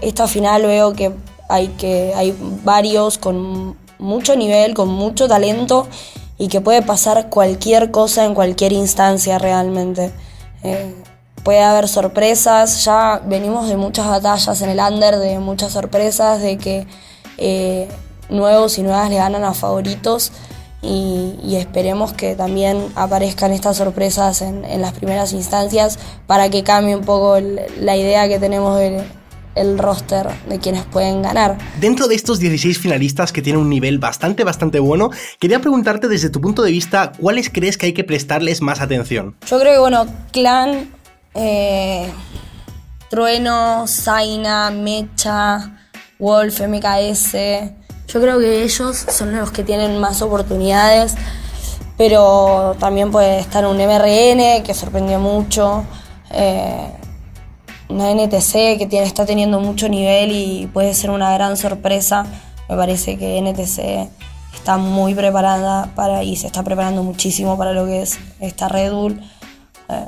esta 0.00 0.26
final 0.26 0.62
veo 0.62 0.94
que 0.94 1.12
hay, 1.50 1.68
que 1.68 2.14
hay 2.14 2.34
varios 2.64 3.18
con 3.18 3.76
mucho 3.98 4.36
nivel, 4.36 4.74
con 4.74 4.88
mucho 4.88 5.28
talento 5.28 5.86
y 6.38 6.48
que 6.48 6.60
puede 6.60 6.82
pasar 6.82 7.28
cualquier 7.28 7.90
cosa 7.90 8.24
en 8.24 8.34
cualquier 8.34 8.72
instancia 8.72 9.38
realmente. 9.38 10.12
Eh, 10.62 10.94
puede 11.42 11.62
haber 11.62 11.88
sorpresas, 11.88 12.84
ya 12.84 13.20
venimos 13.24 13.68
de 13.68 13.76
muchas 13.76 14.06
batallas 14.06 14.60
en 14.62 14.70
el 14.70 14.80
under, 14.80 15.16
de 15.16 15.38
muchas 15.38 15.72
sorpresas, 15.72 16.40
de 16.40 16.58
que 16.58 16.86
eh, 17.38 17.88
nuevos 18.30 18.78
y 18.78 18.82
nuevas 18.82 19.10
le 19.10 19.16
ganan 19.16 19.44
a 19.44 19.54
favoritos 19.54 20.32
y, 20.82 21.56
esperemos 21.56 22.12
que 22.12 22.34
también 22.34 22.92
aparezcan 22.94 23.52
estas 23.52 23.76
sorpresas 23.78 24.42
en, 24.42 24.82
las 24.82 24.92
primeras 24.92 25.32
instancias 25.32 25.98
para 26.26 26.50
que 26.50 26.62
cambie 26.62 26.94
un 26.94 27.04
poco 27.04 27.38
la 27.80 27.96
idea 27.96 28.28
que 28.28 28.38
tenemos 28.38 28.78
de 28.78 29.02
el 29.54 29.78
roster 29.78 30.28
de 30.48 30.58
quienes 30.58 30.84
pueden 30.84 31.22
ganar. 31.22 31.58
Dentro 31.80 32.08
de 32.08 32.14
estos 32.14 32.38
16 32.38 32.78
finalistas 32.78 33.32
que 33.32 33.42
tienen 33.42 33.62
un 33.62 33.70
nivel 33.70 33.98
bastante, 33.98 34.44
bastante 34.44 34.78
bueno, 34.80 35.10
quería 35.38 35.60
preguntarte 35.60 36.08
desde 36.08 36.30
tu 36.30 36.40
punto 36.40 36.62
de 36.62 36.70
vista, 36.70 37.12
¿cuáles 37.18 37.50
crees 37.50 37.78
que 37.78 37.86
hay 37.86 37.92
que 37.92 38.04
prestarles 38.04 38.60
más 38.60 38.80
atención? 38.80 39.36
Yo 39.46 39.58
creo 39.60 39.72
que, 39.72 39.78
bueno, 39.78 40.06
Clan, 40.32 40.90
eh, 41.34 42.10
Trueno, 43.08 43.86
Zaina, 43.86 44.70
Mecha, 44.70 45.86
Wolf, 46.18 46.60
MKS, 46.60 47.34
yo 48.08 48.20
creo 48.20 48.38
que 48.38 48.62
ellos 48.62 48.96
son 49.08 49.36
los 49.36 49.50
que 49.50 49.64
tienen 49.64 49.98
más 49.98 50.22
oportunidades, 50.22 51.14
pero 51.96 52.76
también 52.78 53.10
puede 53.10 53.40
estar 53.40 53.66
un 53.66 53.76
MRN 53.76 54.62
que 54.62 54.74
sorprendió 54.74 55.18
mucho. 55.18 55.84
Eh, 56.30 56.92
una 57.88 58.10
NTC 58.12 58.78
que 58.78 58.88
está 58.92 59.26
teniendo 59.26 59.60
mucho 59.60 59.88
nivel 59.88 60.32
y 60.32 60.66
puede 60.72 60.94
ser 60.94 61.10
una 61.10 61.32
gran 61.34 61.56
sorpresa. 61.56 62.26
Me 62.68 62.76
parece 62.76 63.16
que 63.18 63.40
NTC 63.40 64.10
está 64.54 64.78
muy 64.78 65.14
preparada 65.14 65.90
para 65.94 66.22
y 66.22 66.36
se 66.36 66.46
está 66.46 66.62
preparando 66.62 67.02
muchísimo 67.02 67.58
para 67.58 67.72
lo 67.72 67.86
que 67.86 68.02
es 68.02 68.18
esta 68.40 68.68
Red 68.68 68.92
Bull. 68.92 69.20
Eh, 69.88 70.04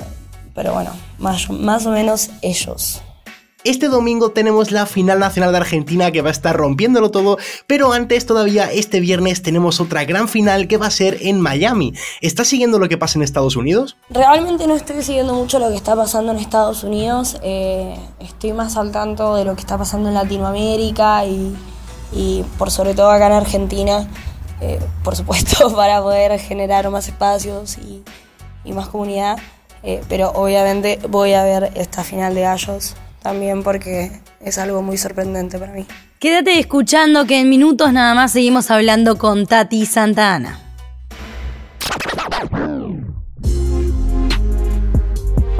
pero 0.55 0.73
bueno, 0.73 0.91
más 1.19 1.85
o 1.85 1.91
menos 1.91 2.31
ellos. 2.41 3.01
Este 3.67 3.89
domingo 3.89 4.31
tenemos 4.31 4.71
la 4.71 4.85
final 4.85 5.19
nacional 5.19 5.51
de 5.51 5.57
Argentina 5.57 6.09
que 6.09 6.21
va 6.21 6.29
a 6.29 6.31
estar 6.31 6.55
rompiéndolo 6.55 7.11
todo, 7.11 7.37
pero 7.67 7.91
antes 7.91 8.25
todavía 8.25 8.71
este 8.71 9.01
viernes 9.01 9.41
tenemos 9.41 9.81
otra 9.81 10.05
gran 10.05 10.29
final 10.29 10.69
que 10.69 10.77
va 10.77 10.85
a 10.85 10.89
ser 10.89 11.17
en 11.19 11.41
Miami. 11.41 11.93
¿Estás 12.21 12.47
siguiendo 12.47 12.79
lo 12.79 12.87
que 12.87 12.97
pasa 12.97 13.19
en 13.19 13.23
Estados 13.23 13.57
Unidos? 13.57 13.97
Realmente 14.09 14.67
no 14.67 14.73
estoy 14.73 15.03
siguiendo 15.03 15.33
mucho 15.33 15.59
lo 15.59 15.67
que 15.67 15.75
está 15.75 15.97
pasando 15.97 16.31
en 16.31 16.37
Estados 16.37 16.85
Unidos, 16.85 17.35
eh, 17.43 17.99
estoy 18.21 18.53
más 18.53 18.77
al 18.77 18.93
tanto 18.93 19.35
de 19.35 19.43
lo 19.43 19.53
que 19.55 19.59
está 19.59 19.77
pasando 19.77 20.07
en 20.07 20.15
Latinoamérica 20.15 21.25
y, 21.25 22.45
por 22.57 22.71
sobre 22.71 22.93
todo 22.93 23.11
acá 23.11 23.27
en 23.27 23.33
Argentina, 23.33 24.07
eh, 24.61 24.79
por 25.03 25.17
supuesto 25.17 25.69
para 25.75 26.01
poder 26.01 26.39
generar 26.39 26.89
más 26.89 27.09
espacios 27.09 27.77
y, 27.79 28.01
más 28.71 28.87
comunidad, 28.87 29.37
eh, 29.83 30.01
pero 30.07 30.31
obviamente 30.31 30.99
voy 31.09 31.33
a 31.33 31.43
ver 31.43 31.71
esta 31.75 32.05
final 32.05 32.33
de 32.33 32.41
gallos 32.41 32.95
también 33.27 33.61
porque 33.61 34.09
es 34.39 34.57
algo 34.57 34.81
muy 34.81 34.97
sorprendente 34.97 35.59
para 35.59 35.73
mí. 35.73 35.85
Quédate 36.17 36.59
escuchando 36.59 37.25
que 37.25 37.41
en 37.41 37.49
minutos 37.49 37.91
nada 37.91 38.15
más 38.15 38.31
seguimos 38.31 38.71
hablando 38.71 39.17
con 39.17 39.45
Tati 39.45 39.85
Santa 39.85 40.33
Ana. 40.33 40.66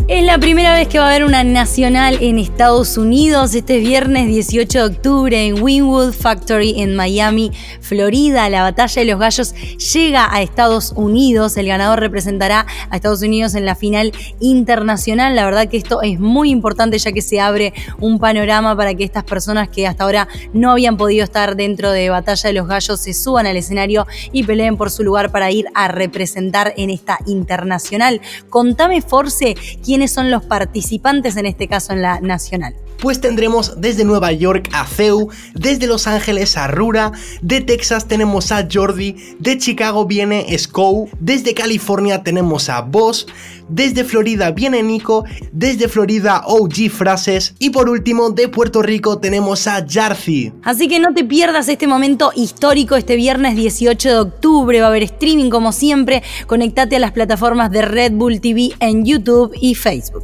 Es 0.10 0.24
la 0.24 0.38
primera 0.38 0.74
vez 0.74 0.88
que 0.88 1.00
va 1.00 1.08
a 1.08 1.10
haber 1.10 1.26
una 1.26 1.44
nacional 1.44 2.20
en 2.22 2.40
Estados 2.40 2.98
Unidos. 2.98 3.54
Este 3.54 3.80
viernes 3.80 4.28
18 4.28 4.78
de 4.78 4.96
octubre 4.96 5.46
en 5.46 5.62
Winwood 5.62 6.14
Factory 6.14 6.80
en 6.80 6.96
Miami, 6.96 7.52
Florida. 7.82 8.48
La 8.48 8.62
batalla 8.62 9.02
de 9.02 9.06
los 9.06 9.20
gallos 9.20 9.54
llega 9.94 10.34
a 10.34 10.42
Estados 10.42 10.94
Unidos. 10.96 11.58
El 11.58 11.68
ganador 11.68 12.00
representará 12.00 12.66
a 12.90 12.96
Estados 12.96 13.22
Unidos 13.22 13.54
en 13.56 13.66
la 13.66 13.76
final 13.76 14.14
internacional. 14.40 15.36
La 15.36 15.44
verdad 15.44 15.68
que 15.68 15.76
esto 15.76 16.02
es 16.02 16.18
muy 16.22 16.52
importante 16.52 16.98
ya 17.00 17.12
que 17.12 17.22
se 17.22 17.42
abre 17.42 17.74
un 18.00 18.18
panorama 18.18 18.78
para 18.78 18.94
que 18.94 19.04
estas 19.04 19.26
personas 19.26 19.68
que 19.68 19.88
hasta 19.88 20.06
ahora 20.06 20.30
no 20.54 20.72
habían 20.72 20.96
podido 20.96 21.26
estar 21.26 21.58
dentro 21.58 21.92
de 21.92 22.10
Batalla 22.10 22.48
de 22.48 22.54
los 22.54 22.70
Gallos 22.70 23.02
se 23.02 23.14
suban 23.14 23.46
al 23.46 23.58
escenario 23.58 24.08
y 24.32 24.46
peleen 24.46 24.78
por 24.78 24.90
su 24.90 25.04
lugar 25.04 25.34
para 25.34 25.52
ir 25.52 25.66
a 25.74 25.90
representar 25.90 26.74
en 26.78 26.92
esta 26.92 27.20
internacional. 27.26 28.22
Contame, 28.50 29.02
Force, 29.02 29.54
quién 29.84 29.97
quiénes 29.98 30.12
son 30.12 30.30
los 30.30 30.46
participantes 30.46 31.38
en 31.38 31.48
este 31.48 31.68
caso 31.68 31.92
en 31.92 32.04
la 32.04 32.22
nacional. 32.22 32.76
Pues 33.02 33.22
tendremos 33.22 33.80
desde 33.80 34.06
Nueva 34.06 34.32
York 34.32 34.70
a 34.74 34.86
Zeu, 34.86 35.30
desde 35.54 35.88
Los 35.88 36.08
Ángeles 36.08 36.58
a 36.58 36.68
Rura, 36.68 37.12
de 37.42 37.62
Texas 37.62 38.08
tenemos 38.08 38.52
a 38.52 38.68
Jordi, 38.72 39.16
de 39.40 39.58
Chicago 39.58 40.06
viene 40.06 40.46
Scow, 40.58 41.10
desde 41.20 41.54
California 41.54 42.24
tenemos 42.24 42.70
a 42.70 42.82
Boss, 42.82 43.28
desde 43.70 44.04
Florida 44.04 44.52
viene 44.52 44.84
Nico, 44.84 45.26
desde 45.52 45.88
Florida 45.88 46.44
OG 46.46 46.90
Frases 46.90 47.54
y 47.60 47.70
por 47.70 47.90
último 47.90 48.30
de 48.30 48.48
Puerto 48.48 48.82
Rico 48.82 49.20
tenemos 49.20 49.68
a 49.68 49.86
Jarzi. 49.88 50.54
Así 50.64 50.88
que 50.88 51.00
no 51.00 51.14
te 51.14 51.24
pierdas 51.24 51.68
este 51.70 51.88
momento 51.88 52.32
histórico 52.36 52.96
este 52.96 53.16
viernes 53.16 53.56
18 53.56 54.10
de 54.10 54.20
octubre, 54.20 54.80
va 54.80 54.88
a 54.88 54.90
haber 54.90 55.04
streaming 55.04 55.50
como 55.50 55.72
siempre, 55.72 56.24
conectate 56.48 56.96
a 56.96 57.00
las 57.00 57.12
plataformas 57.12 57.72
de 57.72 57.82
Red 57.82 58.14
Bull 58.14 58.40
TV 58.40 58.72
en 58.80 59.06
YouTube 59.06 59.54
y 59.60 59.76
Facebook. 59.76 60.24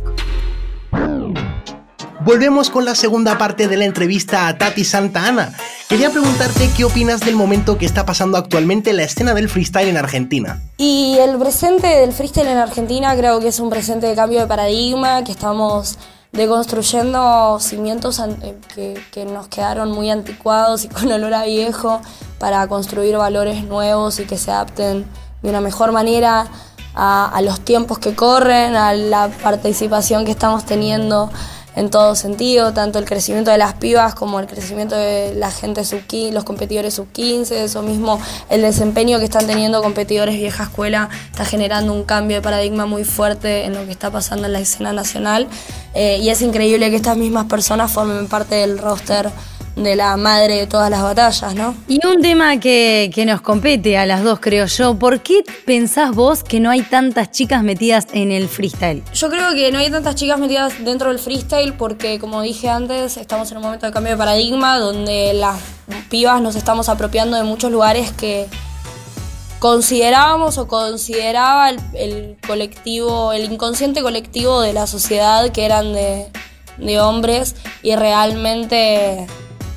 Volvemos 2.25 2.69
con 2.69 2.85
la 2.85 2.95
segunda 2.95 3.37
parte 3.37 3.67
de 3.67 3.75
la 3.75 3.83
entrevista 3.83 4.47
a 4.47 4.57
Tati 4.57 4.85
Santa 4.85 5.27
Ana. 5.27 5.53
Quería 5.89 6.09
preguntarte 6.09 6.69
qué 6.75 6.85
opinas 6.85 7.19
del 7.19 7.35
momento 7.35 7.77
que 7.77 7.85
está 7.85 8.05
pasando 8.05 8.37
actualmente 8.37 8.91
en 8.91 8.97
la 8.97 9.03
escena 9.03 9.33
del 9.33 9.49
freestyle 9.49 9.89
en 9.89 9.97
Argentina. 9.97 10.61
Y 10.77 11.17
el 11.19 11.37
presente 11.37 11.87
del 11.87 12.13
freestyle 12.13 12.47
en 12.47 12.59
Argentina 12.59 13.13
creo 13.17 13.41
que 13.41 13.49
es 13.49 13.59
un 13.59 13.69
presente 13.69 14.07
de 14.07 14.15
cambio 14.15 14.39
de 14.39 14.47
paradigma, 14.47 15.25
que 15.25 15.33
estamos 15.33 15.97
deconstruyendo 16.31 17.59
cimientos 17.59 18.19
eh, 18.19 18.55
que, 18.73 18.97
que, 19.11 19.25
nos 19.25 19.49
quedaron 19.49 19.91
muy 19.91 20.09
anticuados 20.09 20.85
y 20.85 20.87
con 20.87 21.11
olor 21.11 21.33
a 21.33 21.43
viejo 21.43 22.01
para 22.39 22.65
construir 22.67 23.17
valores 23.17 23.65
nuevos 23.65 24.21
y 24.21 24.25
que 24.25 24.37
se 24.37 24.49
adapten 24.49 25.05
de 25.41 25.49
una 25.49 25.59
mejor 25.59 25.91
manera 25.91 26.47
a, 26.95 27.25
a 27.27 27.41
los 27.41 27.59
tiempos 27.59 27.99
que 27.99 28.15
corren, 28.15 28.77
a 28.77 28.93
la 28.93 29.27
participación 29.43 30.23
que 30.23 30.31
estamos 30.31 30.65
teniendo 30.65 31.29
en 31.75 31.89
todo 31.89 32.15
sentido, 32.15 32.73
tanto 32.73 32.99
el 32.99 33.05
crecimiento 33.05 33.51
de 33.51 33.57
las 33.57 33.73
pibas 33.73 34.15
como 34.15 34.39
el 34.39 34.47
crecimiento 34.47 34.95
de 34.95 35.33
la 35.35 35.51
gente 35.51 35.83
sub 35.83 36.01
15, 36.05 36.33
los 36.33 36.43
competidores 36.43 36.93
sub 36.93 37.11
15, 37.11 37.63
eso 37.63 37.81
mismo, 37.81 38.19
el 38.49 38.61
desempeño 38.61 39.19
que 39.19 39.25
están 39.25 39.47
teniendo 39.47 39.81
competidores 39.81 40.35
vieja 40.35 40.63
escuela 40.63 41.09
está 41.31 41.45
generando 41.45 41.93
un 41.93 42.03
cambio 42.03 42.37
de 42.37 42.41
paradigma 42.41 42.85
muy 42.85 43.03
fuerte 43.03 43.65
en 43.65 43.73
lo 43.73 43.85
que 43.85 43.91
está 43.91 44.11
pasando 44.11 44.45
en 44.45 44.53
la 44.53 44.59
escena 44.59 44.93
nacional 44.93 45.47
eh, 45.93 46.19
y 46.21 46.29
es 46.29 46.41
increíble 46.41 46.89
que 46.89 46.95
estas 46.95 47.17
mismas 47.17 47.45
personas 47.45 47.91
formen 47.91 48.27
parte 48.27 48.55
del 48.55 48.77
roster 48.77 49.29
de 49.75 49.95
la 49.95 50.17
madre 50.17 50.55
de 50.57 50.67
todas 50.67 50.89
las 50.89 51.01
batallas, 51.01 51.55
¿no? 51.55 51.75
Y 51.87 52.05
un 52.05 52.21
tema 52.21 52.59
que, 52.59 53.11
nos 53.25 53.41
compete 53.41 53.97
a 53.97 54.05
las 54.05 54.23
dos, 54.23 54.39
creo 54.39 54.65
yo. 54.65 54.95
¿Por 54.95 55.21
qué 55.21 55.43
pensás 55.65 56.13
vos 56.13 56.43
que 56.43 56.59
no 56.59 56.69
hay 56.69 56.81
tantas 56.81 57.31
chicas 57.31 57.63
metidas 57.63 58.07
en 58.13 58.31
el 58.31 58.47
freestyle? 58.47 59.03
Yo 59.13 59.29
creo 59.29 59.53
que 59.53 59.71
no 59.71 59.79
hay 59.79 59.89
tantas 59.89 60.15
chicas 60.15 60.39
metidas 60.39 60.73
dentro 60.83 61.09
del 61.09 61.19
freestyle 61.19 61.73
porque, 61.73 62.19
como 62.19 62.41
dije 62.41 62.69
antes, 62.69 63.17
estamos 63.17 63.49
en 63.51 63.57
un 63.57 63.63
momento 63.63 63.85
de 63.85 63.91
cambio 63.91 64.11
de 64.11 64.17
paradigma 64.17 64.77
donde 64.77 65.33
las 65.33 65.59
pibas 66.09 66.41
nos 66.41 66.55
estamos 66.55 66.89
apropiando 66.89 67.37
de 67.37 67.43
muchos 67.43 67.71
lugares 67.71 68.11
que 68.11 68.47
considerábamos 69.59 70.57
o 70.57 70.67
consideraba 70.67 71.69
el, 71.69 72.37
colectivo, 72.45 73.31
el 73.31 73.51
inconsciente 73.51 74.01
colectivo 74.01 74.61
de 74.61 74.73
la 74.73 74.87
sociedad 74.87 75.49
que 75.51 75.65
eran 75.65 75.93
de, 75.93 76.27
de 76.77 76.99
hombres 76.99 77.55
y 77.81 77.95
realmente 77.95 79.25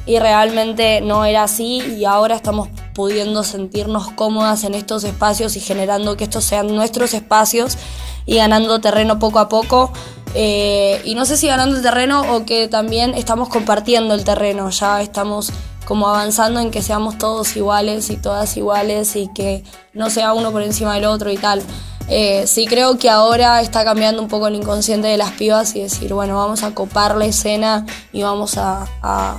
y 0.07 0.21
realmente 0.21 1.01
no 1.01 1.25
era 1.25 1.43
así 1.43 1.83
y 1.99 2.05
ahora 2.05 2.37
estamos 2.37 2.69
pudiendo 2.95 3.43
sentirnos 3.43 4.13
cómodas 4.13 4.63
en 4.65 4.75
estos 4.75 5.05
espacios 5.05 5.57
y 5.57 5.61
generando 5.61 6.17
que 6.17 6.25
estos 6.25 6.45
sean 6.45 6.75
nuestros 6.75 7.13
espacios 7.13 7.77
y 8.25 8.37
ganando 8.37 8.81
terreno 8.81 9.19
poco 9.19 9.41
a 9.41 9.49
poco. 9.49 9.93
Eh, 10.35 11.01
y 11.05 11.15
no 11.15 11.25
sé 11.25 11.37
si 11.37 11.49
ganando 11.49 11.77
el 11.77 11.83
terreno 11.83 12.23
o 12.35 12.45
que 12.45 12.69
también 12.69 13.15
estamos 13.15 13.49
compartiendo 13.49 14.15
el 14.15 14.25
terreno, 14.25 14.71
ya 14.71 15.03
estamos 15.03 15.51
como 15.85 16.09
avanzando 16.09 16.61
en 16.61 16.71
que 16.71 16.83
seamos 16.83 17.19
todos 17.19 17.57
iguales 17.57 18.11
y 18.11 18.17
todas 18.17 18.57
iguales 18.57 19.17
y 19.17 19.29
que 19.33 19.65
no 19.93 20.11
sea 20.11 20.33
uno 20.33 20.53
por 20.53 20.63
encima 20.63 20.95
del 20.95 21.07
otro 21.07 21.31
y 21.31 21.37
tal. 21.37 21.63
Eh, 22.09 22.47
sí 22.47 22.67
creo 22.67 22.99
que 22.99 23.11
ahora 23.11 23.61
está 23.61 23.85
cambiando 23.85 24.23
un 24.23 24.29
poco 24.29 24.47
el 24.47 24.55
inconsciente 24.55 25.09
de 25.09 25.17
las 25.17 25.33
pibas 25.33 25.75
y 25.75 25.83
decir, 25.83 26.13
bueno, 26.15 26.37
vamos 26.37 26.63
a 26.63 26.73
copar 26.73 27.17
la 27.17 27.27
escena 27.27 27.85
y 28.13 28.23
vamos 28.23 28.59
a 28.59 28.87
a 29.03 29.39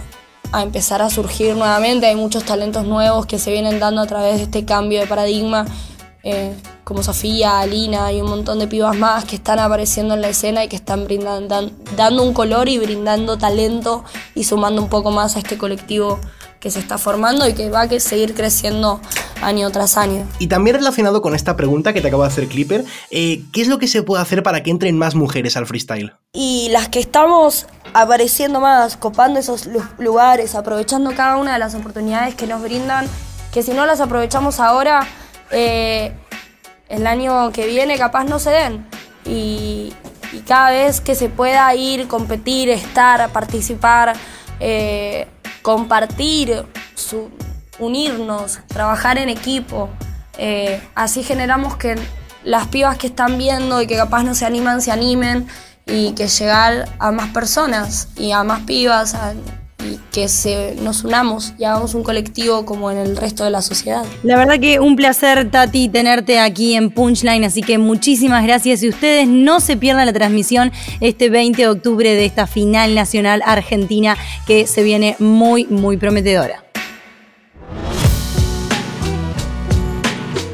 empezar 0.54 1.02
a 1.02 1.10
surgir 1.10 1.56
nuevamente. 1.56 2.08
Hay 2.08 2.16
muchos 2.16 2.44
talentos 2.44 2.86
nuevos 2.86 3.26
que 3.26 3.40
se 3.40 3.52
vienen 3.52 3.80
dando 3.80 4.02
a 4.02 4.08
través 4.08 4.38
de 4.38 4.44
este 4.44 4.66
cambio 4.66 5.00
de 5.00 5.08
paradigma, 5.08 5.66
eh, 6.24 6.56
como 6.84 7.04
Sofía, 7.04 7.60
Alina 7.60 8.12
y 8.14 8.22
un 8.22 8.30
montón 8.30 8.60
de 8.60 8.68
pibas 8.68 8.96
más 8.96 9.26
que 9.26 9.36
están 9.36 9.60
apareciendo 9.60 10.14
en 10.14 10.22
la 10.22 10.30
escena 10.30 10.64
y 10.64 10.68
que 10.68 10.76
están 10.76 11.06
brindando, 11.06 11.70
dando 11.96 12.24
un 12.24 12.34
color 12.34 12.70
y 12.70 12.78
brindando 12.78 13.38
talento 13.38 14.04
y 14.36 14.46
sumando 14.46 14.82
un 14.82 14.90
poco 14.90 15.12
más 15.12 15.36
a 15.36 15.40
este 15.40 15.58
colectivo 15.58 16.20
que 16.60 16.72
se 16.72 16.80
está 16.80 16.98
formando 16.98 17.48
y 17.48 17.54
que 17.54 17.70
va 17.70 17.82
a 17.82 18.00
seguir 18.00 18.34
creciendo 18.34 19.00
año 19.42 19.70
tras 19.72 19.98
año. 19.98 20.28
Y 20.40 20.48
también 20.48 20.76
relacionado 20.76 21.22
con 21.22 21.36
esta 21.36 21.56
pregunta 21.56 21.94
que 21.94 22.02
te 22.02 22.08
acabo 22.08 22.24
de 22.24 22.30
hacer 22.30 22.48
Clipper, 22.48 22.86
eh, 23.12 23.44
¿qué 23.54 23.62
es 23.62 23.68
lo 23.68 23.80
que 23.80 23.88
se 23.88 24.04
puede 24.04 24.22
hacer 24.22 24.44
para 24.44 24.64
que 24.64 24.72
entren 24.72 24.98
más 24.98 25.16
mujeres 25.16 25.58
al 25.58 25.68
freestyle? 25.68 26.14
Y 26.34 26.70
las 26.72 26.90
que 26.90 27.00
estamos 27.00 27.68
apareciendo 27.94 28.60
más, 28.60 28.98
copando 28.98 29.40
esos 29.40 29.70
lugares, 29.98 30.56
aprovechando 30.56 31.16
cada 31.16 31.38
una 31.38 31.54
de 31.54 31.60
las 31.60 31.76
oportunidades 31.76 32.36
que 32.36 32.48
nos 32.48 32.62
brindan, 32.62 33.08
que 33.52 33.64
si 33.64 33.72
no 33.72 33.86
las 33.86 34.02
aprovechamos 34.02 34.60
ahora, 34.60 35.08
eh, 35.52 36.14
el 36.90 37.08
año 37.08 37.52
que 37.52 37.68
viene 37.68 37.98
capaz 37.98 38.24
no 38.26 38.40
se 38.40 38.52
den. 38.52 38.88
Y, 39.26 39.94
cada 40.46 40.70
vez 40.70 41.02
que 41.02 41.16
se 41.16 41.30
pueda 41.30 41.74
ir, 41.74 42.08
competir, 42.08 42.70
estar, 42.70 43.32
participar, 43.32 44.14
eh, 44.60 45.26
compartir, 45.68 46.64
unirnos, 47.78 48.60
trabajar 48.68 49.18
en 49.18 49.28
equipo. 49.28 49.90
Eh, 50.38 50.82
así 50.96 51.24
generamos 51.24 51.76
que 51.76 51.98
las 52.46 52.70
pibas 52.70 52.98
que 52.98 53.08
están 53.08 53.38
viendo 53.38 53.82
y 53.82 53.86
que 53.86 53.98
capaz 53.98 54.24
no 54.24 54.34
se 54.34 54.46
animan, 54.46 54.82
se 54.82 54.94
animen 54.94 55.46
y 55.86 56.14
que 56.14 56.30
llegar 56.30 56.88
a 57.00 57.12
más 57.12 57.32
personas 57.32 58.08
y 58.16 58.32
a 58.32 58.46
más 58.46 58.62
pibas 58.62 59.14
que 60.18 60.76
nos 60.82 61.04
unamos 61.04 61.54
y 61.60 61.64
hagamos 61.66 61.94
un 61.94 62.02
colectivo 62.02 62.66
como 62.66 62.90
en 62.90 62.98
el 62.98 63.18
resto 63.18 63.44
de 63.44 63.52
la 63.52 63.62
sociedad. 63.62 64.04
La 64.24 64.36
verdad 64.36 64.60
que 64.60 64.80
un 64.80 64.96
placer, 64.96 65.52
Tati, 65.52 65.90
tenerte 65.90 66.40
aquí 66.40 66.74
en 66.74 66.90
Punchline, 66.90 67.44
así 67.44 67.62
que 67.62 67.78
muchísimas 67.78 68.44
gracias 68.44 68.82
y 68.82 68.90
ustedes 68.90 69.28
no 69.28 69.60
se 69.60 69.78
pierdan 69.78 70.08
la 70.08 70.14
transmisión 70.14 70.72
este 71.02 71.30
20 71.30 71.62
de 71.62 71.68
octubre 71.68 72.16
de 72.16 72.26
esta 72.26 72.48
final 72.48 72.96
nacional 72.96 73.44
argentina 73.46 74.18
que 74.48 74.66
se 74.66 74.82
viene 74.82 75.16
muy, 75.20 75.66
muy 75.66 75.98
prometedora. 75.98 76.67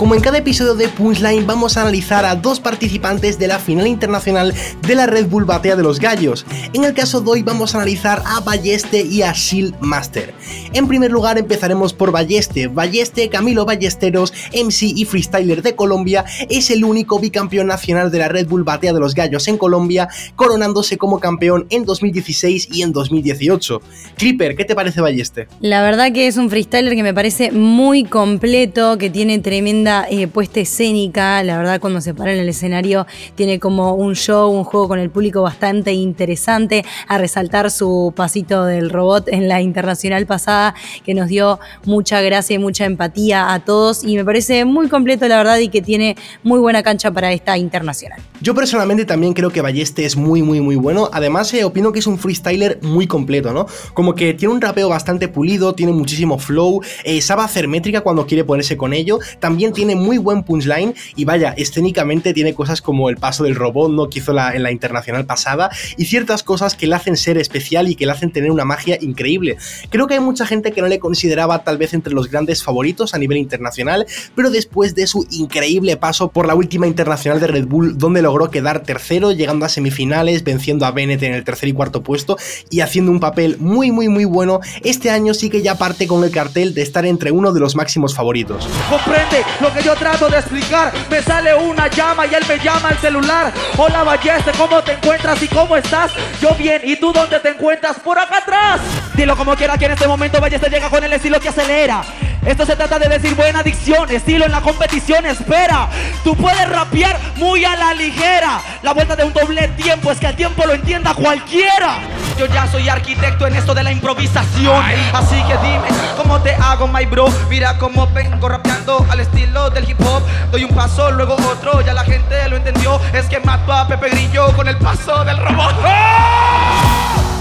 Como 0.03 0.15
en 0.15 0.21
cada 0.21 0.39
episodio 0.39 0.75
de 0.75 0.89
Punchline 0.89 1.47
vamos 1.47 1.77
a 1.77 1.81
analizar 1.83 2.25
a 2.25 2.35
dos 2.35 2.59
participantes 2.59 3.39
de 3.39 3.47
la 3.47 3.57
final 3.57 3.87
internacional 3.87 4.53
de 4.85 4.95
la 4.95 5.05
Red 5.05 5.27
Bull 5.27 5.45
Batea 5.45 5.77
de 5.77 5.83
los 5.83 6.01
Gallos. 6.01 6.45
En 6.73 6.83
el 6.83 6.93
caso 6.93 7.21
de 7.21 7.31
hoy 7.31 7.41
vamos 7.41 7.73
a 7.73 7.77
analizar 7.77 8.21
a 8.25 8.41
Balleste 8.41 8.99
y 8.99 9.21
a 9.21 9.31
Shield 9.31 9.79
Master. 9.79 10.33
En 10.73 10.89
primer 10.89 11.09
lugar 11.09 11.37
empezaremos 11.37 11.93
por 11.93 12.11
Balleste. 12.11 12.67
Balleste, 12.67 13.29
Camilo 13.29 13.63
Ballesteros, 13.63 14.33
MC 14.51 14.87
y 14.93 15.05
freestyler 15.05 15.61
de 15.61 15.73
Colombia, 15.77 16.25
es 16.49 16.69
el 16.69 16.83
único 16.83 17.19
bicampeón 17.19 17.67
nacional 17.67 18.11
de 18.11 18.19
la 18.19 18.27
Red 18.27 18.47
Bull 18.47 18.65
Batea 18.65 18.91
de 18.91 18.99
los 18.99 19.15
Gallos 19.15 19.47
en 19.47 19.57
Colombia, 19.57 20.09
coronándose 20.35 20.97
como 20.97 21.21
campeón 21.21 21.65
en 21.69 21.85
2016 21.85 22.67
y 22.73 22.81
en 22.81 22.91
2018. 22.91 23.81
Clipper, 24.17 24.57
¿qué 24.57 24.65
te 24.65 24.75
parece 24.75 24.99
Balleste? 24.99 25.47
La 25.61 25.81
verdad 25.81 26.11
que 26.11 26.27
es 26.27 26.35
un 26.35 26.49
freestyler 26.49 26.93
que 26.93 27.03
me 27.03 27.13
parece 27.13 27.53
muy 27.53 28.03
completo, 28.03 28.97
que 28.97 29.09
tiene 29.09 29.39
tremenda 29.39 29.92
eh, 30.09 30.27
puesta 30.27 30.59
escénica, 30.59 31.43
la 31.43 31.57
verdad 31.57 31.79
cuando 31.79 32.01
se 32.01 32.13
para 32.13 32.33
en 32.33 32.39
el 32.39 32.49
escenario 32.49 33.05
tiene 33.35 33.59
como 33.59 33.93
un 33.93 34.15
show, 34.15 34.51
un 34.51 34.63
juego 34.63 34.87
con 34.87 34.99
el 34.99 35.09
público 35.09 35.41
bastante 35.41 35.93
interesante, 35.93 36.83
a 37.07 37.17
resaltar 37.17 37.69
su 37.71 38.13
pasito 38.15 38.65
del 38.65 38.89
robot 38.89 39.27
en 39.27 39.47
la 39.47 39.61
internacional 39.61 40.25
pasada, 40.25 40.73
que 41.05 41.13
nos 41.13 41.27
dio 41.27 41.59
mucha 41.85 42.21
gracia 42.21 42.55
y 42.55 42.59
mucha 42.59 42.85
empatía 42.85 43.53
a 43.53 43.63
todos 43.63 44.03
y 44.03 44.15
me 44.15 44.25
parece 44.25 44.65
muy 44.65 44.89
completo 44.89 45.27
la 45.27 45.37
verdad 45.37 45.57
y 45.59 45.69
que 45.69 45.81
tiene 45.81 46.15
muy 46.43 46.59
buena 46.59 46.83
cancha 46.83 47.11
para 47.11 47.31
esta 47.31 47.57
internacional. 47.57 48.21
Yo 48.41 48.55
personalmente 48.55 49.05
también 49.05 49.33
creo 49.33 49.51
que 49.51 49.61
Balleste 49.61 50.05
es 50.05 50.15
muy 50.15 50.41
muy 50.41 50.59
muy 50.61 50.75
bueno, 50.75 51.09
además 51.13 51.53
eh, 51.53 51.63
opino 51.63 51.91
que 51.91 51.99
es 51.99 52.07
un 52.07 52.17
freestyler 52.17 52.79
muy 52.81 53.07
completo, 53.07 53.53
¿no? 53.53 53.67
Como 53.93 54.15
que 54.15 54.33
tiene 54.33 54.53
un 54.53 54.61
rapeo 54.61 54.89
bastante 54.89 55.27
pulido, 55.27 55.75
tiene 55.75 55.91
muchísimo 55.91 56.39
flow, 56.39 56.81
eh, 57.03 57.21
sabe 57.21 57.43
hacer 57.43 57.67
métrica 57.67 58.01
cuando 58.01 58.25
quiere 58.25 58.43
ponerse 58.43 58.77
con 58.77 58.93
ello, 58.93 59.19
también 59.39 59.73
tiene 59.73 59.82
tiene 59.85 59.99
muy 59.99 60.17
buen 60.17 60.43
punchline 60.43 60.95
y 61.17 61.25
vaya, 61.25 61.53
escénicamente 61.57 62.33
tiene 62.33 62.53
cosas 62.53 62.81
como 62.81 63.09
el 63.09 63.17
paso 63.17 63.43
del 63.43 63.53
robot, 63.53 63.91
¿no? 63.91 64.09
Que 64.09 64.19
hizo 64.19 64.31
en 64.31 64.63
la 64.63 64.71
internacional 64.71 65.25
pasada 65.25 65.69
y 65.97 66.05
ciertas 66.05 66.41
cosas 66.41 66.75
que 66.75 66.87
le 66.87 66.95
hacen 66.95 67.17
ser 67.17 67.37
especial 67.37 67.89
y 67.89 67.95
que 67.95 68.05
le 68.05 68.13
hacen 68.13 68.31
tener 68.31 68.49
una 68.49 68.63
magia 68.63 68.97
increíble. 69.01 69.57
Creo 69.89 70.07
que 70.07 70.13
hay 70.13 70.21
mucha 70.21 70.45
gente 70.45 70.71
que 70.71 70.81
no 70.81 70.87
le 70.87 70.99
consideraba 70.99 71.65
tal 71.65 71.77
vez 71.77 71.93
entre 71.93 72.13
los 72.13 72.31
grandes 72.31 72.63
favoritos 72.63 73.13
a 73.13 73.17
nivel 73.17 73.39
internacional, 73.39 74.05
pero 74.35 74.51
después 74.51 74.95
de 74.95 75.05
su 75.05 75.27
increíble 75.31 75.97
paso 75.97 76.29
por 76.29 76.47
la 76.47 76.55
última 76.55 76.87
internacional 76.87 77.41
de 77.41 77.47
Red 77.47 77.65
Bull, 77.65 77.97
donde 77.97 78.21
logró 78.21 78.49
quedar 78.49 78.83
tercero, 78.83 79.33
llegando 79.33 79.65
a 79.65 79.69
semifinales, 79.69 80.45
venciendo 80.45 80.85
a 80.85 80.91
Bennett 80.91 81.23
en 81.23 81.33
el 81.33 81.43
tercer 81.43 81.67
y 81.67 81.73
cuarto 81.73 82.03
puesto 82.03 82.37
y 82.69 82.79
haciendo 82.79 83.11
un 83.11 83.19
papel 83.19 83.57
muy 83.59 83.91
muy 83.91 84.07
muy 84.07 84.23
bueno, 84.23 84.61
este 84.81 85.09
año 85.09 85.33
sí 85.33 85.49
que 85.49 85.61
ya 85.61 85.75
parte 85.75 86.07
con 86.07 86.23
el 86.23 86.31
cartel 86.31 86.73
de 86.73 86.83
estar 86.83 87.05
entre 87.05 87.31
uno 87.31 87.51
de 87.51 87.59
los 87.59 87.75
máximos 87.75 88.15
favoritos. 88.15 88.69
Comprende 88.89 89.43
lo 89.59 89.72
que 89.73 89.83
yo 89.83 89.95
trato 89.95 90.29
de 90.29 90.37
explicar. 90.37 90.91
Me 91.09 91.21
sale 91.21 91.53
una 91.55 91.87
llama 91.87 92.25
y 92.25 92.35
él 92.35 92.43
me 92.47 92.57
llama 92.59 92.89
al 92.89 92.99
celular. 92.99 93.51
Hola 93.77 94.03
Balleste, 94.03 94.51
¿cómo 94.57 94.81
te 94.83 94.93
encuentras 94.93 95.41
y 95.41 95.47
cómo 95.47 95.75
estás? 95.75 96.11
Yo 96.41 96.53
bien, 96.55 96.81
¿y 96.83 96.95
tú 96.95 97.11
dónde 97.11 97.39
te 97.39 97.49
encuentras? 97.49 97.99
Por 97.99 98.19
acá 98.19 98.37
atrás. 98.37 98.81
Dilo 99.15 99.35
como 99.35 99.55
quiera 99.55 99.77
que 99.77 99.85
en 99.85 99.91
este 99.91 100.07
momento 100.07 100.39
Balleste 100.39 100.69
llega 100.69 100.89
con 100.89 101.03
el 101.03 101.13
estilo 101.13 101.39
que 101.39 101.49
acelera. 101.49 102.03
Esto 102.45 102.65
se 102.65 102.75
trata 102.75 102.99
de 102.99 103.07
decir 103.07 103.35
buena 103.35 103.63
dicción, 103.63 104.09
estilo 104.11 104.45
en 104.45 104.51
la 104.51 104.61
competición, 104.61 105.25
espera. 105.25 105.87
Tú 106.23 106.35
puedes 106.35 106.67
rapear 106.69 107.17
muy 107.37 107.63
a 107.63 107.75
la 107.75 107.93
ligera. 107.93 108.59
La 108.81 108.93
vuelta 108.93 109.15
de 109.15 109.23
un 109.23 109.33
doble 109.33 109.67
tiempo 109.69 110.11
es 110.11 110.19
que 110.19 110.27
el 110.27 110.35
tiempo 110.35 110.65
lo 110.65 110.73
entienda 110.73 111.13
cualquiera. 111.13 111.99
Yo 112.37 112.45
ya 112.47 112.67
soy 112.67 112.89
arquitecto 112.89 113.47
en 113.47 113.55
esto 113.55 113.73
de 113.73 113.83
la 113.83 113.91
improvisación. 113.91 114.83
Así 115.13 115.41
que 115.43 115.57
dime, 115.57 115.87
¿cómo 116.17 116.41
te 116.41 116.53
hago, 116.55 116.87
my 116.87 117.05
bro? 117.05 117.27
Mira 117.49 117.77
cómo 117.77 118.07
vengo 118.07 118.49
rapeando 118.49 119.05
al 119.09 119.21
estilo 119.21 119.69
del 119.69 119.89
hip 119.89 120.01
hop. 120.01 120.23
Doy 120.51 120.65
un 120.65 120.75
paso, 120.75 121.11
luego 121.11 121.35
otro, 121.35 121.81
ya 121.81 121.93
la 121.93 122.03
gente 122.03 122.49
lo 122.49 122.57
entendió. 122.57 122.99
Es 123.13 123.25
que 123.27 123.39
mato 123.39 123.71
a 123.71 123.87
Pepe 123.87 124.09
Grillo 124.09 124.53
con 124.55 124.67
el 124.67 124.77
paso 124.77 125.23
del 125.23 125.37
robot. 125.37 125.75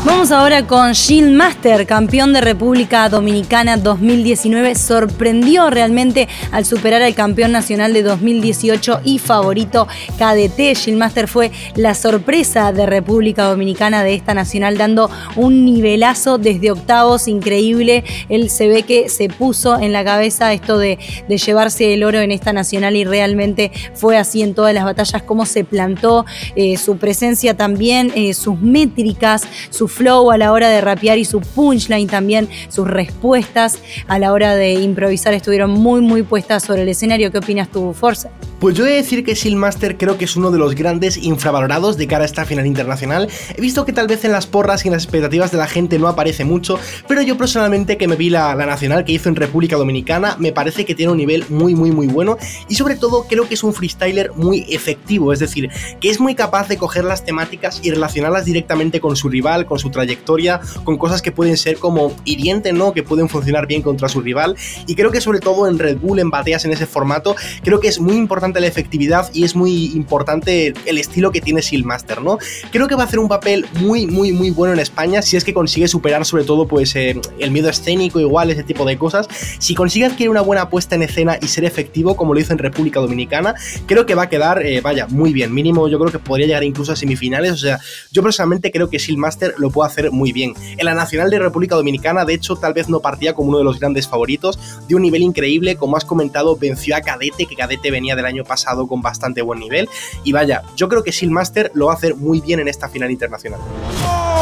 Vamos 0.05 0.33
ahora 0.33 0.67
con 0.67 0.95
Gil 0.97 1.31
Master, 1.31 1.87
campeón 1.87 2.33
de 2.33 2.41
República 2.41 3.09
Dominicana 3.09 3.77
2019. 3.77 4.75
Sorprendió 4.75 5.71
realmente 5.71 6.29
al 6.51 6.65
superar 6.65 7.03
al 7.03 7.15
campeón 7.15 7.53
nacional 7.53 7.93
de 7.93 8.03
2018 8.03 9.03
y 9.05 9.21
favorito 9.21 9.87
KDT. 10.19 10.77
Gil 10.77 10.97
Master 10.97 11.29
fue 11.29 11.53
la 11.77 11.95
sorpresa 11.95 12.73
de 12.73 12.85
República 12.85 13.45
Dominicana 13.45 14.03
de 14.03 14.15
esta 14.15 14.35
nacional, 14.35 14.77
dando 14.77 15.09
un 15.37 15.65
nivelazo 15.65 16.37
desde 16.37 16.73
octavos 16.73 17.29
increíble. 17.29 18.03
Él 18.29 18.51
se 18.51 18.67
ve 18.67 18.83
que 18.83 19.09
se 19.09 19.29
puso 19.29 19.79
en 19.79 19.93
la 19.93 20.05
cabeza 20.05 20.53
esto 20.53 20.79
de, 20.79 20.99
llevarse 21.29 21.95
el 21.95 22.03
oro 22.03 22.19
en 22.19 22.33
esta 22.33 22.53
nacional 22.53 22.97
y 22.97 23.05
realmente 23.05 23.71
fue 23.95 24.17
así 24.17 24.43
en 24.43 24.55
todas 24.55 24.75
las 24.75 24.85
batallas, 24.85 25.23
cómo 25.23 25.47
se 25.47 25.63
plantó, 25.63 26.27
eh, 26.57 26.77
su 26.77 26.97
presencia 26.97 27.57
también, 27.57 28.11
eh, 28.17 28.35
sus 28.35 28.61
métricas, 28.61 29.45
su 29.71 29.92
flow 29.93 30.31
a 30.31 30.39
la 30.39 30.53
hora 30.53 30.69
de 30.69 30.81
rapear 30.81 31.19
y 31.19 31.25
su 31.25 31.41
punchline 31.41 32.09
también, 32.09 32.49
sus 32.69 32.89
respuestas 32.89 33.79
a 34.09 34.19
la 34.19 34.33
hora 34.33 34.57
de 34.57 34.73
improvisar 34.73 35.35
estuvieron 35.35 35.71
muy, 35.71 36.01
muy 36.01 36.23
puestas 36.23 36.65
sobre 36.65 36.83
el 36.83 36.89
escenario. 36.89 37.31
¿Qué 37.31 37.39
opinas 37.39 37.71
tú, 37.71 37.93
Force? 37.93 38.29
Pues 38.63 38.77
yo 38.77 38.87
he 38.87 38.91
de 38.91 38.97
decir 38.97 39.25
que 39.25 39.35
Master 39.57 39.99
creo 39.99 40.17
que 40.19 40.25
es 40.25 40.37
uno 40.37 40.53
de 40.53 40.59
los 40.59 40.77
grandes 40.77 41.17
infravalorados 41.17 41.97
de 41.97 42.07
cara 42.07 42.23
a 42.23 42.27
esta 42.27 42.45
final 42.45 42.65
internacional. 42.65 43.29
He 43.57 43.61
visto 43.61 43.85
que 43.85 43.93
tal 43.93 44.07
vez 44.07 44.25
en 44.25 44.31
las 44.31 44.47
porras 44.47 44.85
y 44.85 44.89
en 44.89 44.95
las 44.95 45.03
expectativas 45.03 45.51
de 45.51 45.59
la 45.59 45.67
gente 45.67 45.99
no 45.99 46.07
aparece 46.07 46.45
mucho, 46.45 46.79
pero 47.09 47.23
yo 47.23 47.37
personalmente 47.37 47.97
que 47.97 48.07
me 48.07 48.15
vi 48.15 48.31
la, 48.31 48.55
la 48.55 48.67
nacional 48.67 49.05
que 49.05 49.11
hizo 49.11 49.29
en 49.29 49.35
República 49.35 49.77
Dominicana, 49.77 50.37
me 50.39 50.53
parece 50.53 50.85
que 50.85 50.95
tiene 50.95 51.11
un 51.11 51.19
nivel 51.19 51.45
muy 51.49 51.75
muy 51.75 51.91
muy 51.91 52.07
bueno 52.07 52.39
y 52.69 52.77
sobre 52.77 52.95
todo 52.95 53.27
creo 53.29 53.49
que 53.49 53.55
es 53.55 53.65
un 53.65 53.75
freestyler 53.75 54.31
muy 54.37 54.65
efectivo, 54.69 55.33
es 55.33 55.41
decir, 55.41 55.69
que 56.01 56.11
es 56.11 56.21
muy 56.21 56.37
capaz 56.37 56.69
de 56.69 56.79
coger 56.79 57.03
las 57.03 57.25
temáticas 57.25 57.81
y 57.83 57.91
relacionarlas 57.91 58.45
directamente 58.45 59.01
con 59.01 59.17
su 59.17 59.29
rival, 59.29 59.67
con 59.67 59.81
su 59.83 59.91
trayectoria, 59.91 60.61
con 60.85 60.97
cosas 60.97 61.21
que 61.21 61.33
pueden 61.33 61.57
ser 61.57 61.79
como 61.79 62.15
hirientes, 62.25 62.73
¿no? 62.73 62.93
Que 62.93 63.03
pueden 63.03 63.29
funcionar 63.29 63.67
bien 63.67 63.83
contra 63.83 64.09
su 64.09 64.21
rival 64.21 64.57
y 64.87 64.95
creo 64.95 65.11
que 65.11 65.21
sobre 65.21 65.41
todo 65.41 65.69
en 65.69 65.79
Red 65.79 65.99
Bull, 65.99 66.21
en 66.21 66.31
bateas 66.31 66.65
en 66.65 66.73
ese 66.73 66.87
formato, 66.87 67.35
creo 67.63 67.81
que 67.81 67.89
es 67.89 68.01
muy 68.01 68.17
importante 68.17 68.61
la 68.61 68.67
efectividad 68.67 69.29
y 69.35 69.45
es 69.45 69.55
muy 69.55 69.87
importante 69.95 70.73
el 70.87 70.99
estilo 70.99 71.31
que 71.33 71.41
tiene 71.41 71.61
Master, 71.85 72.23
¿no? 72.23 72.39
Creo 72.71 72.87
que 72.87 72.95
va 72.95 73.03
a 73.03 73.07
hacer 73.07 73.19
un 73.19 73.29
papel 73.29 73.67
muy, 73.81 74.07
muy, 74.07 74.33
muy 74.33 74.51
bueno 74.51 74.75
en 74.75 74.81
España 74.81 75.23
si 75.23 75.37
es 75.37 75.45
que 75.45 75.55
consigue 75.55 75.89
superar 75.89 76.25
sobre 76.25 76.45
todo 76.45 76.67
pues 76.67 76.95
eh, 76.97 77.19
el 77.39 77.51
miedo 77.51 77.69
escénico, 77.69 78.21
igual, 78.21 78.51
ese 78.51 78.63
tipo 78.63 78.85
de 78.85 78.99
cosas. 78.99 79.29
Si 79.59 79.75
consigue 79.75 80.07
adquirir 80.07 80.31
una 80.31 80.43
buena 80.43 80.69
puesta 80.69 80.95
en 80.95 81.03
escena 81.03 81.39
y 81.41 81.49
ser 81.49 81.65
efectivo 81.65 82.17
como 82.17 82.35
lo 82.35 82.41
hizo 82.41 82.53
en 82.53 82.59
República 82.59 83.01
Dominicana, 83.01 83.55
creo 83.87 84.07
que 84.07 84.15
va 84.15 84.25
a 84.25 84.29
quedar, 84.29 84.65
eh, 84.65 84.81
vaya, 84.81 85.07
muy 85.09 85.33
bien. 85.33 85.53
Mínimo 85.55 85.89
yo 85.89 85.99
creo 85.99 86.13
que 86.13 86.19
podría 86.19 86.47
llegar 86.47 86.65
incluso 86.65 86.93
a 86.93 86.97
semifinales. 86.97 87.53
O 87.53 87.57
sea, 87.57 87.81
yo 88.11 88.23
personalmente 88.23 88.71
creo 88.71 88.89
que 88.89 88.99
Master 89.17 89.55
lo 89.59 89.71
puede 89.73 89.91
hacer 89.91 90.13
muy 90.13 90.33
bien. 90.33 90.55
En 90.77 90.85
la 90.85 90.95
Nacional 90.95 91.31
de 91.31 91.39
República 91.39 91.75
Dominicana, 91.75 92.25
de 92.25 92.35
hecho, 92.35 92.57
tal 92.57 92.75
vez 92.75 92.89
no 92.89 93.01
partía 93.01 93.35
como 93.35 93.49
uno 93.49 93.59
de 93.59 93.65
los 93.65 93.81
grandes 93.81 94.07
favoritos, 94.07 94.59
de 94.87 94.95
un 94.95 95.03
nivel 95.03 95.23
increíble, 95.23 95.77
como 95.77 95.97
has 95.97 96.05
comentado, 96.05 96.57
venció 96.57 96.95
a 96.97 97.01
Cadete, 97.01 97.47
que 97.47 97.57
Cadete 97.57 97.91
venía 97.91 98.15
del 98.15 98.27
año 98.27 98.45
pasado 98.45 98.87
con 98.87 99.03
bastante 99.03 99.43
buen 99.43 99.59
nivel. 99.59 99.89
Y 100.23 100.33
vaya, 100.33 100.63
yo 100.77 100.89
creo 100.89 101.03
que 101.03 101.13
Master 101.31 101.71
lo 101.75 101.87
va 101.87 101.93
a 101.93 101.97
hacer 101.97 102.15
muy 102.17 102.41
bien 102.41 102.61
en 102.61 102.69
esta 102.69 102.89
final 102.89 103.11
internacional. 103.11 103.61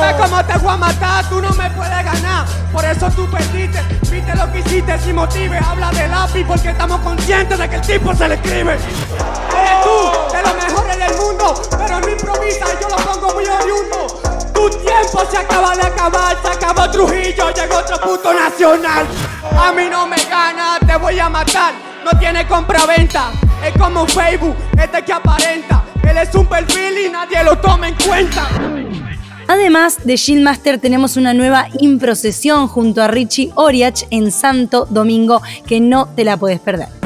Ve 0.01 0.23
cómo 0.23 0.45
te 0.45 0.59
voy 0.59 0.73
a 0.73 0.77
matar, 0.77 1.29
tú 1.29 1.41
no 1.41 1.51
me 1.51 1.71
puedes 1.71 2.05
ganar. 2.05 2.47
Por 2.73 2.85
eso 2.85 3.11
tú 3.11 3.27
lo 4.35 4.53
que 4.53 4.59
hiciste 4.61 4.99
sin. 5.01 5.19
Habla 5.19 5.91
porque 6.47 6.71
estamos 6.71 7.01
conscientes 7.01 7.59
de 7.59 7.69
que 7.69 7.77
el 7.77 7.83
tipo 7.83 8.15
se 8.15 8.29
le 8.29 8.35
escribe. 8.35 8.73
Eres 8.73 9.83
tú, 9.85 10.33
de 10.33 10.43
los 10.43 10.55
mejores 10.55 10.80
pero 11.79 12.01
no 12.01 12.09
improvisa, 12.09 12.67
yo 12.81 12.89
lo 12.89 12.97
pongo 12.97 13.35
muy 13.35 13.45
oriundo. 13.45 14.21
Tu 14.53 14.71
tiempo 14.71 15.23
se 15.31 15.39
acaba 15.39 15.75
de 15.75 15.83
acabar, 15.83 16.37
se 16.43 16.49
acabó 16.49 16.91
Trujillo, 16.91 17.51
llegó 17.51 17.79
otro 17.79 18.01
puto 18.01 18.33
nacional. 18.33 19.07
A 19.59 19.73
mí 19.73 19.85
no 19.91 20.07
me 20.07 20.17
gana, 20.25 20.79
te 20.87 20.97
voy 20.97 21.19
a 21.19 21.29
matar. 21.29 21.75
No 22.05 22.19
tiene 22.19 22.47
compraventa, 22.47 23.31
es 23.65 23.73
como 23.81 24.07
Facebook, 24.07 24.57
este 24.79 25.05
que 25.05 25.13
aparenta. 25.13 25.85
Él 26.03 26.17
es 26.17 26.35
un 26.35 26.47
perfil 26.47 27.07
y 27.07 27.11
nadie 27.11 27.43
lo 27.45 27.59
toma 27.59 27.89
en 27.89 27.95
cuenta. 27.95 28.49
Además 29.49 29.99
de 30.05 30.17
Master 30.41 30.79
tenemos 30.79 31.17
una 31.17 31.35
nueva 31.35 31.67
improcesión 31.81 32.69
junto 32.69 33.03
a 33.03 33.09
Richie 33.09 33.51
Oriach 33.57 34.05
en 34.11 34.31
Santo 34.31 34.87
Domingo 34.89 35.43
que 35.67 35.81
no 35.81 36.07
te 36.07 36.25
la 36.25 36.37
puedes 36.37 36.61
perder. 36.61 37.00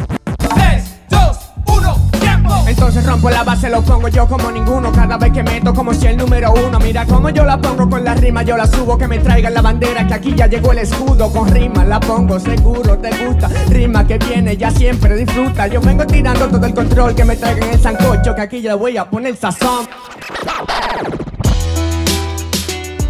Entonces 2.87 3.11
rompo 3.11 3.31
la 3.31 3.43
base, 3.43 3.71
lo 3.71 3.81
pongo 3.81 4.09
yo 4.09 4.27
como 4.27 4.53
ninguno. 4.53 4.93
Cada 4.93 5.17
vez 5.17 5.33
que 5.33 5.43
meto 5.43 5.73
como 5.73 5.95
si 5.95 6.07
el 6.07 6.19
número 6.19 6.53
uno. 6.53 6.79
Mira 6.79 7.07
cómo 7.07 7.31
yo 7.31 7.43
la 7.43 7.59
pongo 7.59 7.89
con 7.89 8.05
la 8.05 8.13
rima, 8.15 8.43
yo 8.43 8.59
la 8.59 8.67
subo. 8.67 8.99
Que 8.99 9.09
me 9.09 9.19
traigan 9.21 9.55
la 9.55 9.63
bandera, 9.63 10.07
que 10.07 10.13
aquí 10.13 10.35
ya 10.35 10.47
llegó 10.49 10.71
el 10.73 10.81
escudo. 10.81 11.33
Con 11.33 11.49
rima 11.49 11.83
la 11.87 11.99
pongo, 11.99 12.39
seguro 12.39 12.99
te 12.99 13.09
gusta. 13.25 13.49
Rima 13.71 14.07
que 14.07 14.19
viene, 14.19 14.59
ya 14.59 14.71
siempre 14.71 15.17
disfruta. 15.17 15.67
Yo 15.67 15.81
vengo 15.81 16.07
tirando 16.07 16.47
todo 16.47 16.67
el 16.67 16.75
control, 16.75 17.15
que 17.15 17.25
me 17.25 17.37
traigan 17.37 17.71
el 17.71 17.81
sancocho. 17.81 18.35
Que 18.35 18.43
aquí 18.43 18.61
ya 18.61 18.75
voy 18.75 18.99
a 18.99 19.09
poner 19.09 19.35
sazón. 19.35 19.89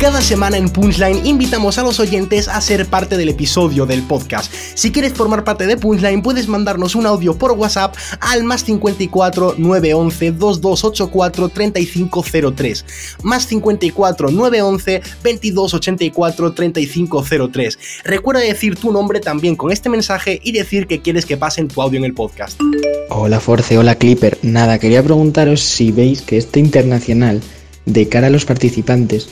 Cada 0.04 0.20
semana 0.20 0.58
en 0.58 0.68
Punchline 0.68 1.24
invitamos 1.24 1.78
a 1.78 1.82
los 1.82 1.98
oyentes 1.98 2.46
a 2.46 2.60
ser 2.60 2.84
parte 2.84 3.16
del 3.16 3.30
episodio 3.30 3.86
del 3.86 4.02
podcast. 4.02 4.52
Si 4.74 4.92
quieres 4.92 5.14
formar 5.14 5.44
parte 5.44 5.66
de 5.66 5.78
Punchline, 5.78 6.20
puedes 6.20 6.46
mandarnos 6.46 6.94
un 6.94 7.06
audio 7.06 7.38
por 7.38 7.52
WhatsApp 7.52 7.96
al 8.20 8.44
más 8.44 8.64
54 8.64 9.54
911 9.56 10.32
2284 10.32 11.48
3503. 11.48 12.84
Más 13.22 13.46
54 13.46 14.30
911 14.30 15.00
2284 15.22 16.52
3503. 16.52 17.78
Recuerda 18.04 18.40
decir 18.42 18.76
tu 18.76 18.92
nombre 18.92 19.20
también 19.20 19.56
con 19.56 19.72
este 19.72 19.88
mensaje 19.88 20.38
y 20.44 20.52
decir 20.52 20.86
que 20.86 21.00
quieres 21.00 21.24
que 21.24 21.38
pasen 21.38 21.68
tu 21.68 21.80
audio 21.80 21.98
en 21.98 22.04
el 22.04 22.12
podcast. 22.12 22.60
Hola 23.08 23.40
Force, 23.40 23.78
hola 23.78 23.94
Clipper. 23.94 24.36
Nada, 24.42 24.78
quería 24.78 25.02
preguntaros 25.02 25.62
si 25.62 25.92
veis 25.92 26.20
que 26.20 26.36
este 26.36 26.60
internacional, 26.60 27.40
de 27.86 28.06
cara 28.10 28.26
a 28.26 28.30
los 28.30 28.44
participantes, 28.44 29.30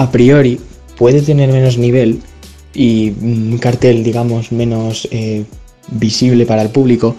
a 0.00 0.10
priori 0.10 0.58
puede 0.96 1.20
tener 1.20 1.52
menos 1.52 1.76
nivel 1.76 2.20
y 2.72 3.10
un 3.20 3.58
cartel, 3.58 4.02
digamos, 4.02 4.50
menos 4.50 5.06
eh, 5.10 5.44
visible 5.90 6.46
para 6.46 6.62
el 6.62 6.70
público, 6.70 7.16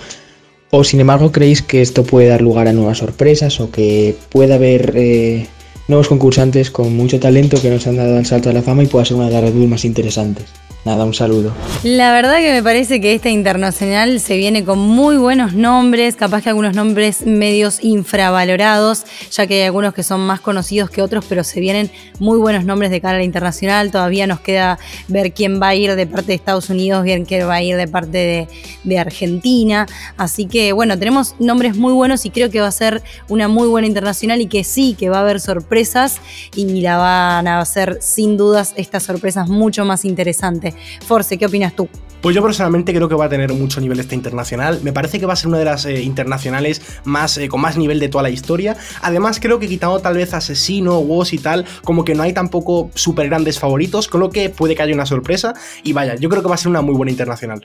o 0.71 0.83
sin 0.83 0.99
embargo 0.99 1.31
creéis 1.31 1.61
que 1.61 1.81
esto 1.81 2.03
puede 2.03 2.29
dar 2.29 2.41
lugar 2.41 2.67
a 2.67 2.73
nuevas 2.73 2.97
sorpresas 2.97 3.59
o 3.59 3.69
que 3.69 4.15
puede 4.29 4.53
haber 4.53 4.93
eh, 4.95 5.45
nuevos 5.87 6.07
concursantes 6.07 6.71
con 6.71 6.95
mucho 6.95 7.19
talento 7.19 7.61
que 7.61 7.69
nos 7.69 7.85
han 7.85 7.97
dado 7.97 8.17
el 8.17 8.25
salto 8.25 8.49
a 8.49 8.53
la 8.53 8.63
fama 8.63 8.83
y 8.83 8.87
pueda 8.87 9.05
ser 9.05 9.17
una 9.17 9.27
de 9.27 9.33
las 9.33 9.43
Red 9.43 9.53
Bull 9.53 9.67
más 9.67 9.85
interesantes. 9.85 10.45
Nada, 10.83 11.05
un 11.05 11.13
saludo. 11.13 11.53
La 11.83 12.11
verdad 12.11 12.37
que 12.37 12.51
me 12.51 12.63
parece 12.63 12.99
que 12.99 13.13
esta 13.13 13.29
internacional 13.29 14.19
se 14.19 14.35
viene 14.35 14.65
con 14.65 14.79
muy 14.79 15.15
buenos 15.15 15.53
nombres, 15.53 16.15
capaz 16.15 16.41
que 16.41 16.49
algunos 16.49 16.75
nombres 16.75 17.23
medios 17.23 17.83
infravalorados, 17.83 19.03
ya 19.29 19.45
que 19.45 19.61
hay 19.61 19.61
algunos 19.67 19.93
que 19.93 20.01
son 20.01 20.21
más 20.21 20.39
conocidos 20.39 20.89
que 20.89 21.03
otros, 21.03 21.23
pero 21.29 21.43
se 21.43 21.59
vienen 21.59 21.91
muy 22.17 22.39
buenos 22.39 22.65
nombres 22.65 22.89
de 22.89 22.99
cara 22.99 23.15
a 23.15 23.17
la 23.19 23.25
internacional. 23.25 23.91
Todavía 23.91 24.25
nos 24.25 24.39
queda 24.39 24.79
ver 25.07 25.33
quién 25.33 25.61
va 25.61 25.67
a 25.67 25.75
ir 25.75 25.95
de 25.95 26.07
parte 26.07 26.27
de 26.27 26.33
Estados 26.33 26.71
Unidos, 26.71 27.03
bien 27.03 27.25
quién 27.25 27.47
va 27.47 27.55
a 27.55 27.61
ir 27.61 27.77
de 27.77 27.87
parte 27.87 28.17
de, 28.17 28.47
de 28.83 28.97
Argentina. 28.97 29.85
Así 30.17 30.47
que 30.47 30.73
bueno, 30.73 30.97
tenemos 30.97 31.35
nombres 31.37 31.77
muy 31.77 31.93
buenos 31.93 32.25
y 32.25 32.31
creo 32.31 32.49
que 32.49 32.59
va 32.59 32.67
a 32.67 32.71
ser 32.71 33.03
una 33.29 33.47
muy 33.47 33.67
buena 33.67 33.85
internacional 33.85 34.41
y 34.41 34.47
que 34.47 34.63
sí, 34.63 34.95
que 34.97 35.09
va 35.09 35.17
a 35.17 35.21
haber 35.21 35.41
sorpresas 35.41 36.21
y 36.55 36.81
la 36.81 36.97
van 36.97 37.47
a 37.47 37.59
hacer 37.59 37.99
sin 38.01 38.35
dudas 38.35 38.73
estas 38.77 39.03
sorpresas 39.03 39.47
mucho 39.47 39.85
más 39.85 40.05
interesantes. 40.05 40.70
Force, 41.05 41.37
¿qué 41.37 41.45
opinas 41.45 41.75
tú? 41.75 41.87
Pues 42.21 42.35
yo 42.35 42.43
personalmente 42.43 42.93
creo 42.93 43.09
que 43.09 43.15
va 43.15 43.25
a 43.25 43.29
tener 43.29 43.51
mucho 43.51 43.81
nivel 43.81 43.99
este 43.99 44.13
internacional. 44.13 44.79
Me 44.83 44.93
parece 44.93 45.19
que 45.19 45.25
va 45.25 45.33
a 45.33 45.35
ser 45.35 45.47
una 45.47 45.57
de 45.57 45.65
las 45.65 45.85
eh, 45.85 46.01
internacionales 46.01 46.81
más, 47.03 47.37
eh, 47.37 47.49
con 47.49 47.61
más 47.61 47.77
nivel 47.77 47.99
de 47.99 48.09
toda 48.09 48.21
la 48.21 48.29
historia. 48.29 48.77
Además, 49.01 49.39
creo 49.39 49.57
que 49.57 49.67
quitando 49.67 49.99
tal 49.99 50.13
vez 50.13 50.33
Asesino, 50.35 50.99
Woz 50.99 51.33
y 51.33 51.39
tal, 51.39 51.65
como 51.83 52.05
que 52.05 52.13
no 52.13 52.21
hay 52.21 52.33
tampoco 52.33 52.91
súper 52.93 53.27
grandes 53.27 53.57
favoritos, 53.57 54.07
con 54.07 54.21
lo 54.21 54.29
que 54.29 54.51
puede 54.51 54.75
que 54.75 54.83
haya 54.83 54.93
una 54.93 55.07
sorpresa. 55.07 55.55
Y 55.83 55.93
vaya, 55.93 56.15
yo 56.15 56.29
creo 56.29 56.43
que 56.43 56.47
va 56.47 56.55
a 56.55 56.59
ser 56.59 56.69
una 56.69 56.81
muy 56.81 56.93
buena 56.93 57.11
internacional. 57.11 57.59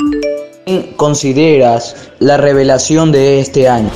¿Consideras 0.96 2.10
la 2.18 2.38
revelación 2.38 3.12
de 3.12 3.40
este 3.40 3.68
año? 3.68 3.90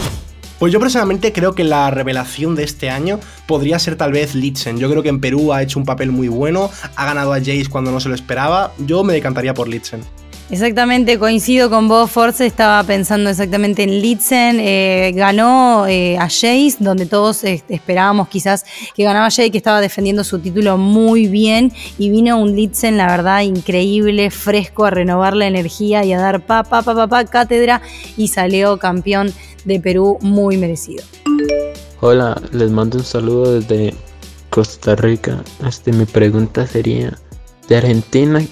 Pues 0.61 0.75
yo 0.75 0.79
personalmente 0.79 1.33
creo 1.33 1.55
que 1.55 1.65
la 1.65 1.91
revelación 1.91 2.55
de 2.55 2.65
este 2.65 2.91
año 2.91 3.19
podría 3.47 3.79
ser 3.79 3.97
tal 3.97 4.13
vez 4.13 4.35
Litzen. 4.35 4.79
Yo 4.79 4.91
creo 4.91 5.03
que 5.03 5.09
en 5.09 5.19
Perú 5.19 5.55
ha 5.55 5.63
hecho 5.63 5.79
un 5.79 5.87
papel 5.87 6.13
muy 6.13 6.29
bueno, 6.29 6.71
ha 6.97 7.07
ganado 7.07 7.33
a 7.33 7.39
Jace 7.39 7.69
cuando 7.71 7.91
no 7.91 7.99
se 7.99 8.11
lo 8.11 8.15
esperaba. 8.15 8.71
Yo 8.77 9.03
me 9.03 9.15
decantaría 9.15 9.55
por 9.55 9.69
Litzen. 9.69 10.03
Exactamente, 10.51 11.17
coincido 11.17 11.71
con 11.71 11.87
vos, 11.87 12.11
Force, 12.11 12.45
estaba 12.45 12.83
pensando 12.83 13.31
exactamente 13.31 13.85
en 13.85 14.03
Litzen, 14.03 14.59
eh, 14.59 15.13
ganó 15.15 15.87
eh, 15.87 16.19
a 16.19 16.25
Jace, 16.25 16.75
donde 16.81 17.07
todos 17.07 17.45
esperábamos 17.45 18.27
quizás 18.29 18.65
que 18.97 19.05
ganaba 19.05 19.27
Jace, 19.27 19.53
que 19.53 19.59
estaba 19.59 19.81
defendiendo 19.81 20.25
su 20.25 20.41
título 20.41 20.77
muy 20.77 21.29
bien, 21.29 21.73
y 21.99 22.11
vino 22.11 22.37
un 22.37 22.57
Litzen, 22.57 22.97
la 22.97 23.07
verdad, 23.07 23.43
increíble, 23.43 24.33
fresco, 24.33 24.87
a 24.87 24.91
renovar 24.91 25.37
la 25.37 25.47
energía 25.47 26.05
y 26.05 26.13
a 26.13 26.19
dar 26.19 26.45
pa, 26.45 26.65
pa, 26.65 26.83
pa, 26.83 26.97
pa, 26.97 27.07
pa 27.07 27.25
cátedra, 27.27 27.81
y 28.17 28.27
salió 28.27 28.77
campeón 28.79 29.33
de 29.65 29.81
Perú 29.81 30.19
muy 30.21 30.57
merecido. 30.57 31.05
Hola, 32.01 32.41
les 32.53 32.71
mando 32.71 32.99
un 32.99 33.05
saludo 33.05 33.61
desde 33.61 33.95
Costa 34.49 34.97
Rica. 34.97 35.43
Este, 35.67 35.93
mi 35.93 36.07
pregunta 36.07 36.67
sería, 36.67 37.19
de 37.69 37.77
Argentina, 37.77 38.43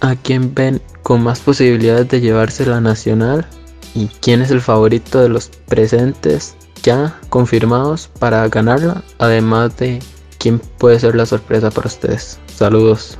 ¿a 0.00 0.16
quién 0.16 0.54
ven 0.54 0.80
con 1.02 1.22
más 1.22 1.40
posibilidades 1.40 2.08
de 2.08 2.20
llevarse 2.20 2.66
la 2.66 2.80
nacional? 2.80 3.46
¿Y 3.94 4.06
quién 4.20 4.42
es 4.42 4.50
el 4.50 4.60
favorito 4.60 5.20
de 5.20 5.28
los 5.28 5.48
presentes 5.66 6.56
ya 6.82 7.18
confirmados 7.28 8.08
para 8.18 8.48
ganarla? 8.48 9.02
Además 9.18 9.76
de 9.76 10.00
quién 10.38 10.58
puede 10.58 11.00
ser 11.00 11.14
la 11.14 11.26
sorpresa 11.26 11.70
para 11.70 11.88
ustedes. 11.88 12.38
Saludos. 12.54 13.18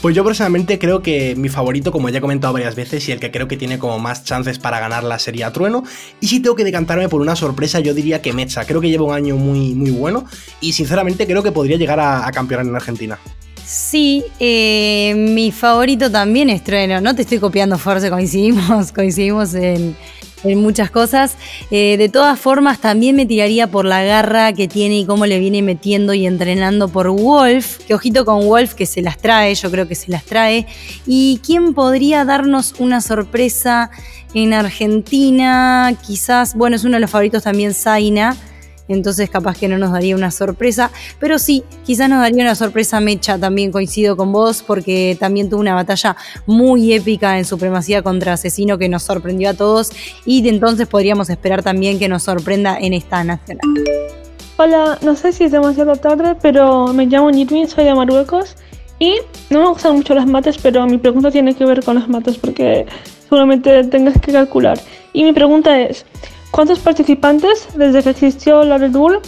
Pues 0.00 0.14
yo 0.14 0.24
personalmente 0.24 0.78
creo 0.78 1.02
que 1.02 1.34
mi 1.34 1.48
favorito, 1.48 1.90
como 1.90 2.08
ya 2.08 2.18
he 2.18 2.20
comentado 2.20 2.52
varias 2.52 2.76
veces, 2.76 3.08
y 3.08 3.12
el 3.12 3.18
que 3.18 3.32
creo 3.32 3.48
que 3.48 3.56
tiene 3.56 3.80
como 3.80 3.98
más 3.98 4.22
chances 4.22 4.60
para 4.60 4.78
ganarla 4.78 5.18
sería 5.18 5.52
Trueno. 5.52 5.82
Y 6.20 6.28
si 6.28 6.40
tengo 6.40 6.54
que 6.54 6.62
decantarme 6.62 7.08
por 7.08 7.20
una 7.20 7.34
sorpresa, 7.34 7.80
yo 7.80 7.94
diría 7.94 8.22
que 8.22 8.32
Mecha. 8.32 8.64
Creo 8.64 8.80
que 8.80 8.90
lleva 8.90 9.04
un 9.04 9.14
año 9.14 9.36
muy, 9.36 9.74
muy 9.74 9.90
bueno 9.90 10.24
y 10.60 10.72
sinceramente 10.72 11.26
creo 11.26 11.42
que 11.42 11.50
podría 11.50 11.76
llegar 11.76 11.98
a, 11.98 12.28
a 12.28 12.32
campeonar 12.32 12.66
en 12.66 12.76
Argentina. 12.76 13.18
Sí, 13.68 14.24
eh, 14.40 15.12
mi 15.14 15.52
favorito 15.52 16.10
también 16.10 16.48
es 16.48 16.64
Trueno. 16.64 17.02
No 17.02 17.14
te 17.14 17.20
estoy 17.20 17.38
copiando, 17.38 17.76
Force, 17.76 18.08
coincidimos, 18.08 18.92
coincidimos 18.94 19.52
en, 19.52 19.94
muchas 20.42 20.90
cosas. 20.90 21.36
Eh, 21.70 21.98
de 21.98 22.08
todas 22.08 22.40
formas, 22.40 22.80
también 22.80 23.14
me 23.14 23.26
tiraría 23.26 23.66
por 23.66 23.84
la 23.84 24.02
garra 24.02 24.54
que 24.54 24.68
tiene 24.68 25.00
y 25.00 25.04
cómo 25.04 25.26
le 25.26 25.38
viene 25.38 25.60
metiendo 25.60 26.14
y 26.14 26.24
entrenando 26.24 26.88
por 26.88 27.10
Wolf. 27.10 27.84
Que 27.86 27.92
ojito 27.92 28.24
con 28.24 28.46
Wolf, 28.46 28.72
que 28.72 28.86
se 28.86 29.02
las 29.02 29.18
trae, 29.18 29.54
yo 29.54 29.70
creo 29.70 29.86
que 29.86 29.94
se 29.94 30.10
las 30.10 30.24
trae. 30.24 30.66
¿Y 31.06 31.38
quién 31.44 31.74
podría 31.74 32.24
darnos 32.24 32.74
una 32.78 33.02
sorpresa 33.02 33.90
en 34.32 34.54
Argentina? 34.54 35.94
Quizás, 36.06 36.54
bueno, 36.54 36.76
es 36.76 36.84
uno 36.84 36.94
de 36.94 37.00
los 37.00 37.10
favoritos 37.10 37.42
también, 37.42 37.74
Zaina 37.74 38.34
entonces 38.88 39.30
capaz 39.30 39.58
que 39.58 39.68
no 39.68 39.78
nos 39.78 39.92
daría 39.92 40.16
una 40.16 40.30
sorpresa, 40.30 40.90
pero 41.20 41.38
sí, 41.38 41.64
quizás 41.84 42.08
nos 42.08 42.20
daría 42.20 42.42
una 42.42 42.54
sorpresa 42.54 43.00
Mecha, 43.00 43.38
también 43.38 43.70
coincido 43.70 44.16
con 44.16 44.32
vos, 44.32 44.62
porque 44.66 45.16
también 45.20 45.50
tuvo 45.50 45.60
una 45.60 45.74
batalla 45.74 46.16
muy 46.46 46.92
épica 46.92 47.38
en 47.38 47.44
supremacía 47.44 48.02
contra 48.02 48.32
Asesino 48.32 48.78
que 48.78 48.88
nos 48.88 49.02
sorprendió 49.02 49.50
a 49.50 49.54
todos 49.54 49.90
y 50.24 50.42
de 50.42 50.50
entonces 50.50 50.86
podríamos 50.88 51.30
esperar 51.30 51.62
también 51.62 51.98
que 51.98 52.08
nos 52.08 52.22
sorprenda 52.22 52.78
en 52.78 52.94
esta 52.94 53.22
nacional. 53.24 53.66
Hola, 54.56 54.98
no 55.02 55.14
sé 55.14 55.32
si 55.32 55.44
es 55.44 55.52
demasiado 55.52 55.94
tarde, 55.96 56.34
pero 56.42 56.88
me 56.88 57.06
llamo 57.06 57.30
Nitwin, 57.30 57.68
soy 57.68 57.84
de 57.84 57.94
Marruecos 57.94 58.56
y 58.98 59.14
no 59.50 59.60
me 59.60 59.68
gustan 59.68 59.96
mucho 59.96 60.14
las 60.14 60.26
mates, 60.26 60.58
pero 60.58 60.84
mi 60.86 60.98
pregunta 60.98 61.30
tiene 61.30 61.54
que 61.54 61.64
ver 61.64 61.84
con 61.84 61.94
las 61.94 62.08
mates 62.08 62.36
porque 62.36 62.84
seguramente 63.22 63.84
tengas 63.84 64.20
que 64.20 64.32
calcular. 64.32 64.78
Y 65.12 65.22
mi 65.22 65.32
pregunta 65.32 65.80
es, 65.80 66.04
¿Cuántos 66.50 66.78
participantes 66.78 67.68
desde 67.74 68.02
que 68.02 68.10
existió 68.10 68.64
la 68.64 68.78
Red 68.78 68.92
Bull 68.92 69.20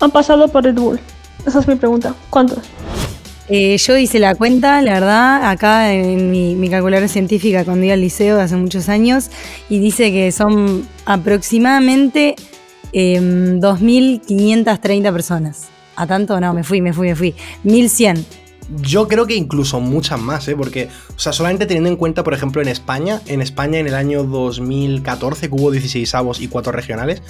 han 0.00 0.10
pasado 0.10 0.48
por 0.48 0.64
Red 0.64 0.74
Bull? 0.76 1.00
Esa 1.46 1.60
es 1.60 1.68
mi 1.68 1.76
pregunta. 1.76 2.14
¿Cuántos? 2.30 2.58
Eh, 3.48 3.78
yo 3.78 3.96
hice 3.96 4.18
la 4.18 4.34
cuenta, 4.34 4.82
la 4.82 4.94
verdad, 4.94 5.50
acá 5.50 5.92
en 5.92 6.30
mi, 6.30 6.68
calculadora 6.68 7.08
científica 7.08 7.64
cuando 7.64 7.86
iba 7.86 7.94
al 7.94 8.00
liceo 8.02 8.36
de 8.36 8.42
hace 8.42 8.56
muchos 8.56 8.90
años, 8.90 9.30
y 9.70 9.78
dice 9.78 10.12
que 10.12 10.30
son 10.32 10.86
aproximadamente 11.06 12.36
eh, 12.92 13.18
2.530 13.18 15.12
personas. 15.12 15.68
¿A 15.96 16.06
tanto? 16.06 16.38
No, 16.40 16.52
me 16.52 16.62
fui, 16.62 16.82
me 16.82 16.92
fui, 16.92 17.08
me 17.08 17.16
fui. 17.16 17.34
1.100. 17.64 18.24
Yo 18.82 19.08
creo 19.08 19.26
que 19.26 19.34
incluso 19.34 19.80
muchas 19.80 20.20
más, 20.20 20.46
¿eh? 20.48 20.54
porque, 20.54 20.88
o 21.16 21.18
sea, 21.18 21.32
solamente 21.32 21.64
teniendo 21.64 21.88
en 21.88 21.96
cuenta, 21.96 22.22
por 22.22 22.34
ejemplo, 22.34 22.60
en 22.60 22.68
España, 22.68 23.22
en 23.26 23.40
España 23.40 23.78
en 23.78 23.86
el 23.86 23.94
año 23.94 24.24
2014, 24.24 25.48
que 25.48 25.54
hubo 25.54 25.70
16 25.70 26.14
avos 26.14 26.40
y 26.40 26.48
4 26.48 26.70
regionales, 26.70 27.22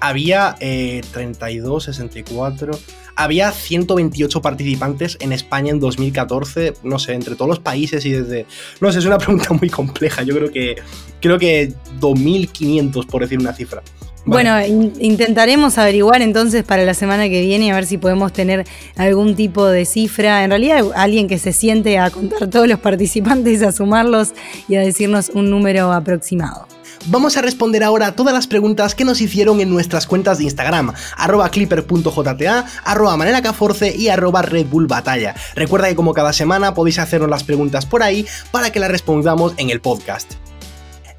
había 0.00 0.56
eh, 0.60 1.02
32, 1.12 1.84
64, 1.84 2.78
había 3.16 3.50
128 3.50 4.40
participantes 4.40 5.18
en 5.20 5.32
España 5.32 5.72
en 5.72 5.80
2014, 5.80 6.74
no 6.84 6.98
sé, 6.98 7.14
entre 7.14 7.34
todos 7.34 7.48
los 7.48 7.58
países 7.58 8.06
y 8.06 8.12
desde... 8.12 8.46
No 8.80 8.90
sé, 8.90 9.00
es 9.00 9.04
una 9.04 9.18
pregunta 9.18 9.52
muy 9.52 9.68
compleja, 9.68 10.22
yo 10.22 10.34
creo 10.36 10.50
que, 10.50 10.76
creo 11.20 11.38
que 11.38 11.74
2.500 12.00 13.06
por 13.06 13.22
decir 13.22 13.38
una 13.38 13.52
cifra. 13.52 13.82
Bueno, 14.28 14.64
in- 14.64 14.92
intentaremos 15.00 15.78
averiguar 15.78 16.22
entonces 16.22 16.62
para 16.64 16.84
la 16.84 16.94
semana 16.94 17.28
que 17.28 17.40
viene 17.40 17.70
a 17.72 17.74
ver 17.74 17.86
si 17.86 17.98
podemos 17.98 18.32
tener 18.32 18.66
algún 18.96 19.34
tipo 19.34 19.66
de 19.66 19.84
cifra. 19.84 20.44
En 20.44 20.50
realidad, 20.50 20.84
alguien 20.94 21.28
que 21.28 21.38
se 21.38 21.52
siente 21.52 21.98
a 21.98 22.10
contar 22.10 22.48
todos 22.48 22.68
los 22.68 22.78
participantes, 22.78 23.62
a 23.62 23.72
sumarlos 23.72 24.30
y 24.68 24.76
a 24.76 24.80
decirnos 24.80 25.30
un 25.34 25.50
número 25.50 25.92
aproximado. 25.92 26.66
Vamos 27.06 27.36
a 27.36 27.42
responder 27.42 27.84
ahora 27.84 28.08
a 28.08 28.12
todas 28.16 28.34
las 28.34 28.46
preguntas 28.48 28.94
que 28.94 29.04
nos 29.04 29.20
hicieron 29.20 29.60
en 29.60 29.70
nuestras 29.70 30.06
cuentas 30.06 30.38
de 30.38 30.44
Instagram, 30.44 30.92
arroba 31.16 31.48
clipper.jta, 31.48 32.66
arroba 32.84 33.16
maneracaforce 33.16 33.94
y 33.96 34.08
arroba 34.08 34.42
Red 34.42 34.66
Bull 34.66 34.88
Batalla. 34.88 35.34
Recuerda 35.54 35.88
que 35.88 35.94
como 35.94 36.12
cada 36.12 36.32
semana 36.32 36.74
podéis 36.74 36.98
hacernos 36.98 37.30
las 37.30 37.44
preguntas 37.44 37.86
por 37.86 38.02
ahí 38.02 38.26
para 38.50 38.70
que 38.72 38.80
las 38.80 38.90
respondamos 38.90 39.54
en 39.58 39.70
el 39.70 39.80
podcast. 39.80 40.34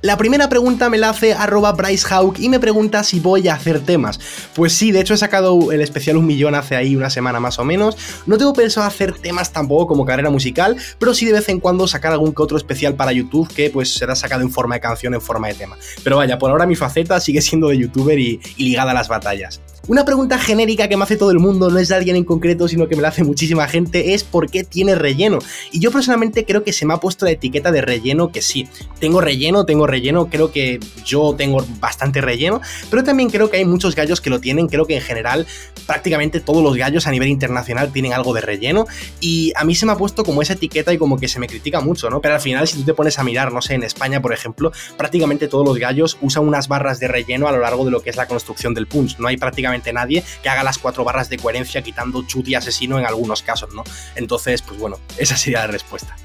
La 0.02 0.16
primera 0.16 0.48
pregunta 0.48 0.90
me 0.90 0.98
la 0.98 1.10
hace 1.10 1.34
arroba 1.34 1.74
Bryce 1.74 2.08
y 2.38 2.48
me 2.48 2.62
pregunta 2.62 3.04
si 3.04 3.20
voy 3.20 3.50
a 3.50 3.56
hacer 3.56 3.82
temas. 3.82 4.18
Pues 4.56 4.72
sí, 4.72 4.94
de 4.94 5.02
hecho 5.02 5.14
he 5.14 5.18
sacado 5.18 5.74
el 5.74 5.82
especial 5.82 6.16
un 6.16 6.26
millón 6.26 6.56
hace 6.56 6.78
ahí 6.78 6.96
una 6.96 7.10
semana 7.10 7.42
más 7.42 7.60
o 7.60 7.66
menos. 7.66 7.98
No 8.26 8.38
tengo 8.38 8.54
pensado 8.54 8.88
hacer 8.88 9.20
temas 9.20 9.52
tampoco 9.52 9.88
como 9.88 10.06
carrera 10.06 10.30
musical, 10.30 10.78
pero 11.00 11.14
sí 11.14 11.26
de 11.26 11.34
vez 11.34 11.50
en 11.50 11.60
cuando 11.60 11.86
sacar 11.86 12.14
algún 12.14 12.34
que 12.34 12.42
otro 12.42 12.56
especial 12.56 12.96
para 12.96 13.12
YouTube 13.12 13.54
que 13.54 13.70
pues 13.72 13.94
será 13.94 14.16
sacado 14.16 14.42
en 14.42 14.52
forma 14.52 14.76
de 14.76 14.82
canción, 14.82 15.14
en 15.16 15.22
forma 15.22 15.50
de 15.50 15.56
tema. 15.56 15.78
Pero 16.02 16.16
vaya, 16.16 16.40
por 16.40 16.50
ahora 16.50 16.66
mi 16.66 16.78
faceta 16.78 17.20
sigue 17.20 17.42
siendo 17.42 17.68
de 17.68 17.80
youtuber 17.80 18.18
y, 18.18 18.40
y 18.56 18.70
ligada 18.70 18.92
a 18.92 18.94
las 18.94 19.10
batallas. 19.10 19.60
Una 19.90 20.06
pregunta 20.06 20.38
genérica 20.38 20.88
que 20.88 20.96
me 20.98 21.04
hace 21.04 21.18
todo 21.18 21.32
el 21.32 21.40
mundo, 21.40 21.72
no 21.72 21.80
es 21.80 21.88
de 21.88 21.96
alguien 21.96 22.16
en 22.16 22.24
concreto, 22.24 22.68
sino 22.68 22.88
que 22.88 22.96
me 22.96 23.02
la 23.02 23.08
hace 23.08 23.24
muchísima 23.24 23.68
gente, 23.68 24.14
es 24.14 24.24
¿por 24.24 24.48
qué 24.48 24.64
tiene 24.64 24.94
relleno? 24.94 25.40
Y 25.72 25.80
yo 25.80 25.92
personalmente 25.92 26.46
creo 26.46 26.64
que 26.64 26.74
se 26.74 26.86
me 26.86 26.94
ha 26.94 26.98
puesto 26.98 27.26
la 27.26 27.32
etiqueta 27.32 27.72
de 27.72 27.82
relleno 27.82 28.32
que 28.32 28.44
sí. 28.44 28.68
Tengo 29.00 29.20
relleno, 29.20 29.66
tengo 29.66 29.88
relleno, 29.90 30.30
creo 30.30 30.52
que 30.52 30.80
yo 31.06 31.36
tengo 31.38 31.66
bastante 31.80 32.22
relleno, 32.22 32.62
pero 32.90 33.04
también 33.04 33.30
creo 33.30 33.50
que 33.50 33.58
hay 33.58 33.66
muchos 33.66 33.96
gallos 33.96 34.22
que 34.22 34.30
lo 34.30 34.40
tienen, 34.40 34.68
creo 34.68 34.86
que 34.86 34.96
en 34.96 35.02
general 35.02 35.48
prácticamente 35.86 36.40
todos 36.40 36.64
los 36.64 36.76
gallos 36.78 37.08
a 37.08 37.12
nivel 37.12 37.30
internacional 37.30 37.92
tienen 37.92 38.14
algo 38.14 38.34
de 38.34 38.42
relleno 38.42 38.86
y 39.20 39.52
a 39.56 39.64
mí 39.64 39.76
se 39.76 39.86
me 39.86 39.92
ha 39.92 39.98
puesto 39.98 40.24
como 40.24 40.42
esa 40.42 40.54
etiqueta 40.54 40.94
y 40.94 40.98
como 40.98 41.18
que 41.18 41.28
se 41.28 41.40
me 41.40 41.48
critica 41.48 41.82
mucho, 41.82 42.10
¿no? 42.10 42.22
Pero 42.22 42.36
al 42.36 42.42
final 42.42 42.68
si 42.68 42.78
tú 42.78 42.84
te 42.84 42.94
pones 42.94 43.20
a 43.20 43.24
mirar, 43.24 43.52
no 43.52 43.62
sé, 43.62 43.74
en 43.74 43.84
España 43.84 44.22
por 44.22 44.34
ejemplo, 44.34 44.72
prácticamente 44.98 45.48
todos 45.48 45.66
los 45.66 45.78
gallos 45.78 46.18
usan 46.22 46.48
unas 46.48 46.68
barras 46.68 47.00
de 47.00 47.08
relleno 47.08 47.48
a 47.48 47.52
lo 47.52 47.60
largo 47.60 47.86
de 47.86 47.92
lo 47.92 48.02
que 48.02 48.10
es 48.10 48.16
la 48.16 48.28
construcción 48.28 48.74
del 48.74 48.88
punch, 48.88 49.18
no 49.20 49.28
hay 49.28 49.38
prácticamente 49.38 49.94
nadie 49.94 50.24
que 50.44 50.50
haga 50.50 50.64
las 50.64 50.78
cuatro 50.78 51.04
barras 51.04 51.30
de 51.30 51.38
coherencia 51.38 51.82
quitando 51.82 52.24
chut 52.24 52.48
y 52.48 52.56
asesino 52.56 53.00
en 53.00 53.06
algunos 53.06 53.42
casos, 53.42 53.74
¿no? 53.74 53.84
Entonces, 54.16 54.62
pues 54.62 54.80
bueno, 54.80 55.00
esa 55.18 55.38
sería 55.38 55.60
la 55.60 55.68
respuesta. 55.68 56.16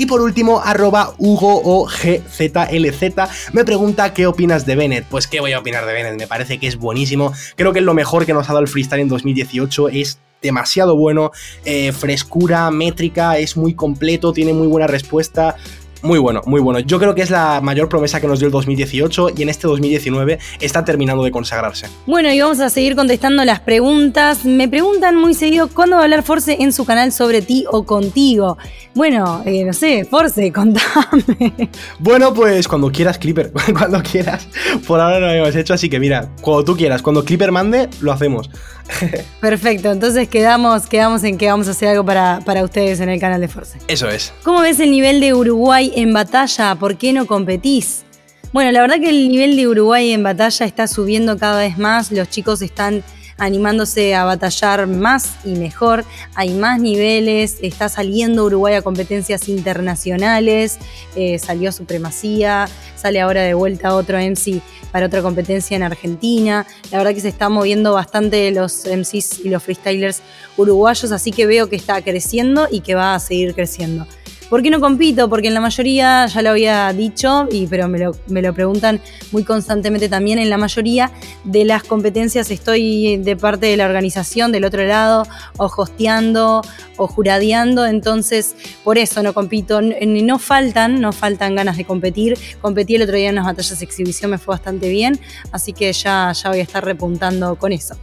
Y 0.00 0.06
por 0.06 0.22
último, 0.22 0.62
arroba 0.64 1.12
Hugo 1.18 1.60
o 1.62 1.84
GZLZ 1.84 3.52
me 3.52 3.66
pregunta 3.66 4.14
qué 4.14 4.26
opinas 4.26 4.64
de 4.64 4.74
Bennett. 4.74 5.04
Pues 5.04 5.26
qué 5.26 5.40
voy 5.40 5.52
a 5.52 5.58
opinar 5.58 5.84
de 5.84 5.92
Bennett, 5.92 6.16
me 6.16 6.26
parece 6.26 6.56
que 6.56 6.68
es 6.68 6.76
buenísimo. 6.76 7.34
Creo 7.54 7.74
que 7.74 7.80
es 7.80 7.84
lo 7.84 7.92
mejor 7.92 8.24
que 8.24 8.32
nos 8.32 8.48
ha 8.48 8.54
dado 8.54 8.62
el 8.62 8.68
freestyle 8.68 9.02
en 9.02 9.08
2018 9.08 9.90
es 9.90 10.18
demasiado 10.40 10.96
bueno, 10.96 11.32
eh, 11.66 11.92
frescura, 11.92 12.70
métrica, 12.70 13.36
es 13.36 13.58
muy 13.58 13.74
completo, 13.74 14.32
tiene 14.32 14.54
muy 14.54 14.68
buena 14.68 14.86
respuesta. 14.86 15.56
Muy 16.02 16.18
bueno, 16.18 16.42
muy 16.46 16.60
bueno. 16.60 16.80
Yo 16.80 16.98
creo 16.98 17.14
que 17.14 17.22
es 17.22 17.30
la 17.30 17.60
mayor 17.60 17.88
promesa 17.88 18.20
que 18.20 18.26
nos 18.26 18.38
dio 18.38 18.46
el 18.46 18.52
2018 18.52 19.28
y 19.36 19.42
en 19.42 19.48
este 19.48 19.66
2019 19.66 20.38
está 20.60 20.84
terminando 20.84 21.22
de 21.22 21.30
consagrarse. 21.30 21.86
Bueno, 22.06 22.32
y 22.32 22.40
vamos 22.40 22.60
a 22.60 22.70
seguir 22.70 22.96
contestando 22.96 23.44
las 23.44 23.60
preguntas. 23.60 24.44
Me 24.44 24.68
preguntan 24.68 25.16
muy 25.16 25.34
seguido 25.34 25.68
cuándo 25.68 25.96
va 25.96 26.02
a 26.02 26.04
hablar 26.04 26.22
Force 26.22 26.56
en 26.58 26.72
su 26.72 26.84
canal 26.84 27.12
sobre 27.12 27.42
ti 27.42 27.64
o 27.70 27.84
contigo. 27.84 28.56
Bueno, 28.94 29.42
eh, 29.44 29.64
no 29.64 29.72
sé, 29.72 30.04
Force, 30.04 30.52
contame. 30.52 31.70
Bueno, 31.98 32.32
pues 32.32 32.66
cuando 32.66 32.90
quieras, 32.90 33.18
Clipper, 33.18 33.52
cuando 33.78 34.02
quieras. 34.02 34.48
Por 34.86 35.00
ahora 35.00 35.20
no 35.20 35.26
lo 35.26 35.32
hemos 35.32 35.56
hecho, 35.56 35.74
así 35.74 35.88
que 35.88 36.00
mira, 36.00 36.30
cuando 36.40 36.64
tú 36.64 36.76
quieras, 36.76 37.02
cuando 37.02 37.24
Clipper 37.24 37.52
mande, 37.52 37.88
lo 38.00 38.12
hacemos. 38.12 38.50
Perfecto, 39.40 39.92
entonces 39.92 40.28
quedamos, 40.28 40.86
quedamos 40.86 41.22
en 41.24 41.38
que 41.38 41.48
vamos 41.48 41.68
a 41.68 41.72
hacer 41.72 41.88
algo 41.88 42.04
para, 42.04 42.40
para 42.44 42.64
ustedes 42.64 43.00
en 43.00 43.08
el 43.08 43.20
canal 43.20 43.40
de 43.40 43.48
Force. 43.48 43.78
Eso 43.88 44.08
es. 44.08 44.32
¿Cómo 44.42 44.60
ves 44.60 44.80
el 44.80 44.90
nivel 44.90 45.20
de 45.20 45.34
Uruguay 45.34 45.89
en 45.96 46.12
batalla? 46.12 46.74
¿Por 46.74 46.96
qué 46.96 47.12
no 47.12 47.26
competís? 47.26 48.04
Bueno, 48.52 48.72
la 48.72 48.80
verdad 48.80 48.98
que 48.98 49.10
el 49.10 49.28
nivel 49.28 49.56
de 49.56 49.68
Uruguay 49.68 50.10
en 50.10 50.22
batalla 50.22 50.66
está 50.66 50.86
subiendo 50.86 51.38
cada 51.38 51.60
vez 51.60 51.78
más. 51.78 52.10
Los 52.10 52.28
chicos 52.28 52.62
están 52.62 53.04
animándose 53.40 54.14
a 54.14 54.24
batallar 54.24 54.86
más 54.86 55.36
y 55.44 55.50
mejor. 55.50 56.04
Hay 56.34 56.54
más 56.54 56.80
niveles, 56.80 57.56
está 57.62 57.88
saliendo 57.88 58.44
Uruguay 58.44 58.74
a 58.74 58.82
competencias 58.82 59.48
internacionales, 59.48 60.78
eh, 61.16 61.38
salió 61.38 61.72
Supremacía, 61.72 62.68
sale 62.96 63.20
ahora 63.20 63.42
de 63.42 63.54
vuelta 63.54 63.94
otro 63.94 64.18
MC 64.18 64.60
para 64.92 65.06
otra 65.06 65.22
competencia 65.22 65.76
en 65.76 65.82
Argentina. 65.82 66.66
La 66.90 66.98
verdad 66.98 67.14
que 67.14 67.20
se 67.20 67.28
está 67.28 67.48
moviendo 67.48 67.94
bastante 67.94 68.50
los 68.50 68.84
MCs 68.84 69.40
y 69.44 69.48
los 69.48 69.62
freestylers 69.62 70.22
uruguayos, 70.56 71.10
así 71.12 71.32
que 71.32 71.46
veo 71.46 71.68
que 71.68 71.76
está 71.76 72.02
creciendo 72.02 72.68
y 72.70 72.80
que 72.80 72.94
va 72.94 73.14
a 73.14 73.20
seguir 73.20 73.54
creciendo. 73.54 74.06
¿Por 74.50 74.64
qué 74.64 74.70
no 74.70 74.80
compito? 74.80 75.28
Porque 75.28 75.46
en 75.46 75.54
la 75.54 75.60
mayoría, 75.60 76.26
ya 76.26 76.42
lo 76.42 76.50
había 76.50 76.92
dicho, 76.92 77.46
y, 77.52 77.68
pero 77.68 77.86
me 77.86 78.00
lo, 78.00 78.16
me 78.26 78.42
lo 78.42 78.52
preguntan 78.52 79.00
muy 79.30 79.44
constantemente 79.44 80.08
también, 80.08 80.40
en 80.40 80.50
la 80.50 80.58
mayoría 80.58 81.12
de 81.44 81.64
las 81.64 81.84
competencias 81.84 82.50
estoy 82.50 83.16
de 83.18 83.36
parte 83.36 83.66
de 83.66 83.76
la 83.76 83.86
organización, 83.86 84.50
del 84.50 84.64
otro 84.64 84.84
lado, 84.84 85.22
o 85.56 85.66
hosteando 85.66 86.62
o 86.96 87.06
juradeando, 87.06 87.86
entonces 87.86 88.56
por 88.82 88.98
eso 88.98 89.22
no 89.22 89.34
compito. 89.34 89.80
No, 89.80 89.94
no 90.00 90.38
faltan, 90.40 91.00
no 91.00 91.12
faltan 91.12 91.54
ganas 91.54 91.76
de 91.76 91.84
competir. 91.84 92.36
Competí 92.60 92.96
el 92.96 93.02
otro 93.02 93.14
día 93.14 93.28
en 93.28 93.36
unas 93.36 93.46
batallas 93.46 93.78
de 93.78 93.84
exhibición, 93.84 94.32
me 94.32 94.38
fue 94.38 94.54
bastante 94.54 94.88
bien, 94.88 95.20
así 95.52 95.72
que 95.72 95.92
ya, 95.92 96.32
ya 96.32 96.50
voy 96.50 96.58
a 96.58 96.62
estar 96.62 96.84
repuntando 96.84 97.54
con 97.54 97.70
eso. 97.70 97.94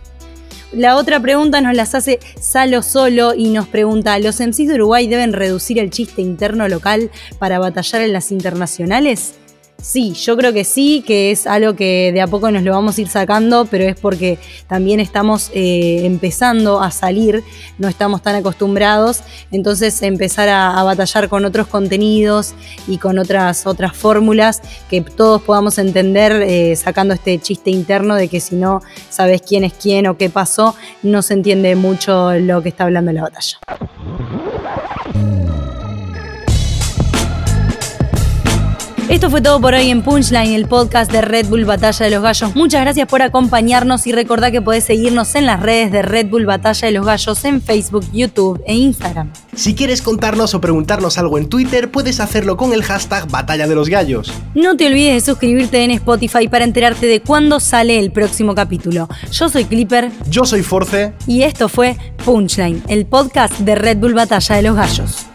La 0.74 0.98
otra 0.98 1.22
pregunta 1.22 1.62
nos 1.62 1.74
las 1.76 1.96
hace 1.96 2.20
Salo 2.42 2.84
Solo 2.84 3.34
y 3.34 3.50
nos 3.52 3.70
pregunta, 3.70 4.20
¿los 4.20 4.42
MCs 4.42 4.68
de 4.68 4.74
Uruguay 4.76 5.08
deben 5.08 5.32
reducir 5.32 5.80
el 5.80 5.92
chiste 5.92 6.22
interno 6.22 6.68
local 6.68 7.10
para 7.40 7.58
batallar 7.58 8.02
en 8.02 8.12
las 8.12 8.32
internacionales? 8.34 9.36
Sí, 9.82 10.14
yo 10.14 10.36
creo 10.36 10.54
que 10.54 10.64
sí, 10.64 11.04
que 11.06 11.30
es 11.30 11.46
algo 11.46 11.76
que 11.76 12.12
de 12.12 12.20
a 12.20 12.28
poco 12.28 12.50
nos 12.50 12.64
lo 12.64 12.72
vamos 12.72 12.98
a 12.98 13.02
ir 13.02 13.10
sacando, 13.10 13.66
pero 13.66 13.84
es 13.84 13.96
porque 14.00 14.40
también 14.68 15.00
estamos 15.00 15.52
eh, 15.54 16.02
empezando 16.04 16.82
a 16.82 16.90
salir, 16.90 17.44
no 17.78 17.88
estamos 17.88 18.24
tan 18.24 18.36
acostumbrados, 18.36 19.22
entonces 19.52 20.02
empezar 20.02 20.50
a, 20.50 20.82
batallar 20.84 21.30
con 21.30 21.46
otros 21.46 21.68
contenidos 21.68 22.56
y 22.88 22.98
con 22.98 23.20
otras, 23.20 23.68
otras 23.68 23.96
fórmulas 23.96 24.62
que 24.90 25.02
todos 25.02 25.44
podamos 25.44 25.78
entender 25.78 26.32
eh, 26.42 26.76
sacando 26.76 27.14
este 27.14 27.38
chiste 27.40 27.70
interno 27.70 28.16
de 28.16 28.30
que 28.30 28.40
si 28.40 28.56
no 28.56 28.82
sabes 29.10 29.42
quién 29.42 29.64
es 29.64 29.74
quién 29.74 30.08
o 30.08 30.18
qué 30.18 30.30
pasó, 30.30 30.76
no 31.04 31.22
se 31.22 31.36
entiende 31.36 31.76
mucho 31.76 32.34
lo 32.34 32.64
que 32.64 32.70
está 32.70 32.86
hablando 32.86 33.12
la 33.12 33.22
batalla. 33.22 33.60
Esto 39.18 39.32
fue 39.32 39.42
todo 39.42 39.60
por 39.60 39.74
hoy 39.74 39.90
en 39.90 40.04
Punchline, 40.04 40.54
el 40.54 40.68
podcast 40.68 41.12
de 41.12 41.22
Red 41.22 41.48
Bull 41.48 41.66
Batalla 41.66 42.06
de 42.06 42.12
los 42.12 42.22
Gallos. 42.22 42.56
Muchas 42.56 42.82
gracias 42.82 43.08
por 43.08 43.24
acompañarnos 43.24 44.06
y 44.06 44.12
recordá 44.12 44.52
que 44.52 44.62
podés 44.62 44.84
seguirnos 44.84 45.34
en 45.34 45.48
las 45.48 45.60
redes 45.60 45.92
de 45.92 46.04
Red 46.04 46.28
Bull 46.28 46.46
Batalla 46.46 46.86
de 46.86 46.92
los 46.92 47.04
Gallos 47.04 47.44
en 47.44 47.60
Facebook, 47.60 48.06
YouTube 48.14 48.62
e 48.68 48.76
Instagram. 48.76 49.34
Si 49.56 49.74
quieres 49.74 50.04
contarnos 50.04 50.54
o 50.54 50.62
preguntarnos 50.62 51.18
algo 51.18 51.40
en 51.40 51.50
Twitter, 51.50 51.90
puedes 51.90 52.20
hacerlo 52.20 52.58
con 52.58 52.74
el 52.74 52.84
hashtag 52.84 53.28
Batalla 53.28 53.66
de 53.66 53.74
los 53.74 53.90
Gallos. 53.90 54.32
No 54.54 54.78
te 54.78 54.86
olvides 54.86 55.16
de 55.16 55.32
suscribirte 55.32 55.84
en 55.84 55.90
Spotify 55.90 56.48
para 56.48 56.66
enterarte 56.66 57.08
de 57.08 57.20
cuándo 57.20 57.60
sale 57.60 57.98
el 57.98 58.12
próximo 58.12 58.54
capítulo. 58.54 59.10
Yo 59.32 59.50
soy 59.50 59.66
Clipper. 59.66 60.12
Yo 60.30 60.46
soy 60.46 60.62
Force. 60.62 61.14
Y 61.26 61.42
esto 61.42 61.70
fue 61.70 61.98
Punchline, 62.24 62.84
el 62.88 63.08
podcast 63.08 63.58
de 63.62 63.74
Red 63.74 63.98
Bull 63.98 64.14
Batalla 64.14 64.58
de 64.58 64.62
los 64.62 64.76
Gallos. 64.76 65.26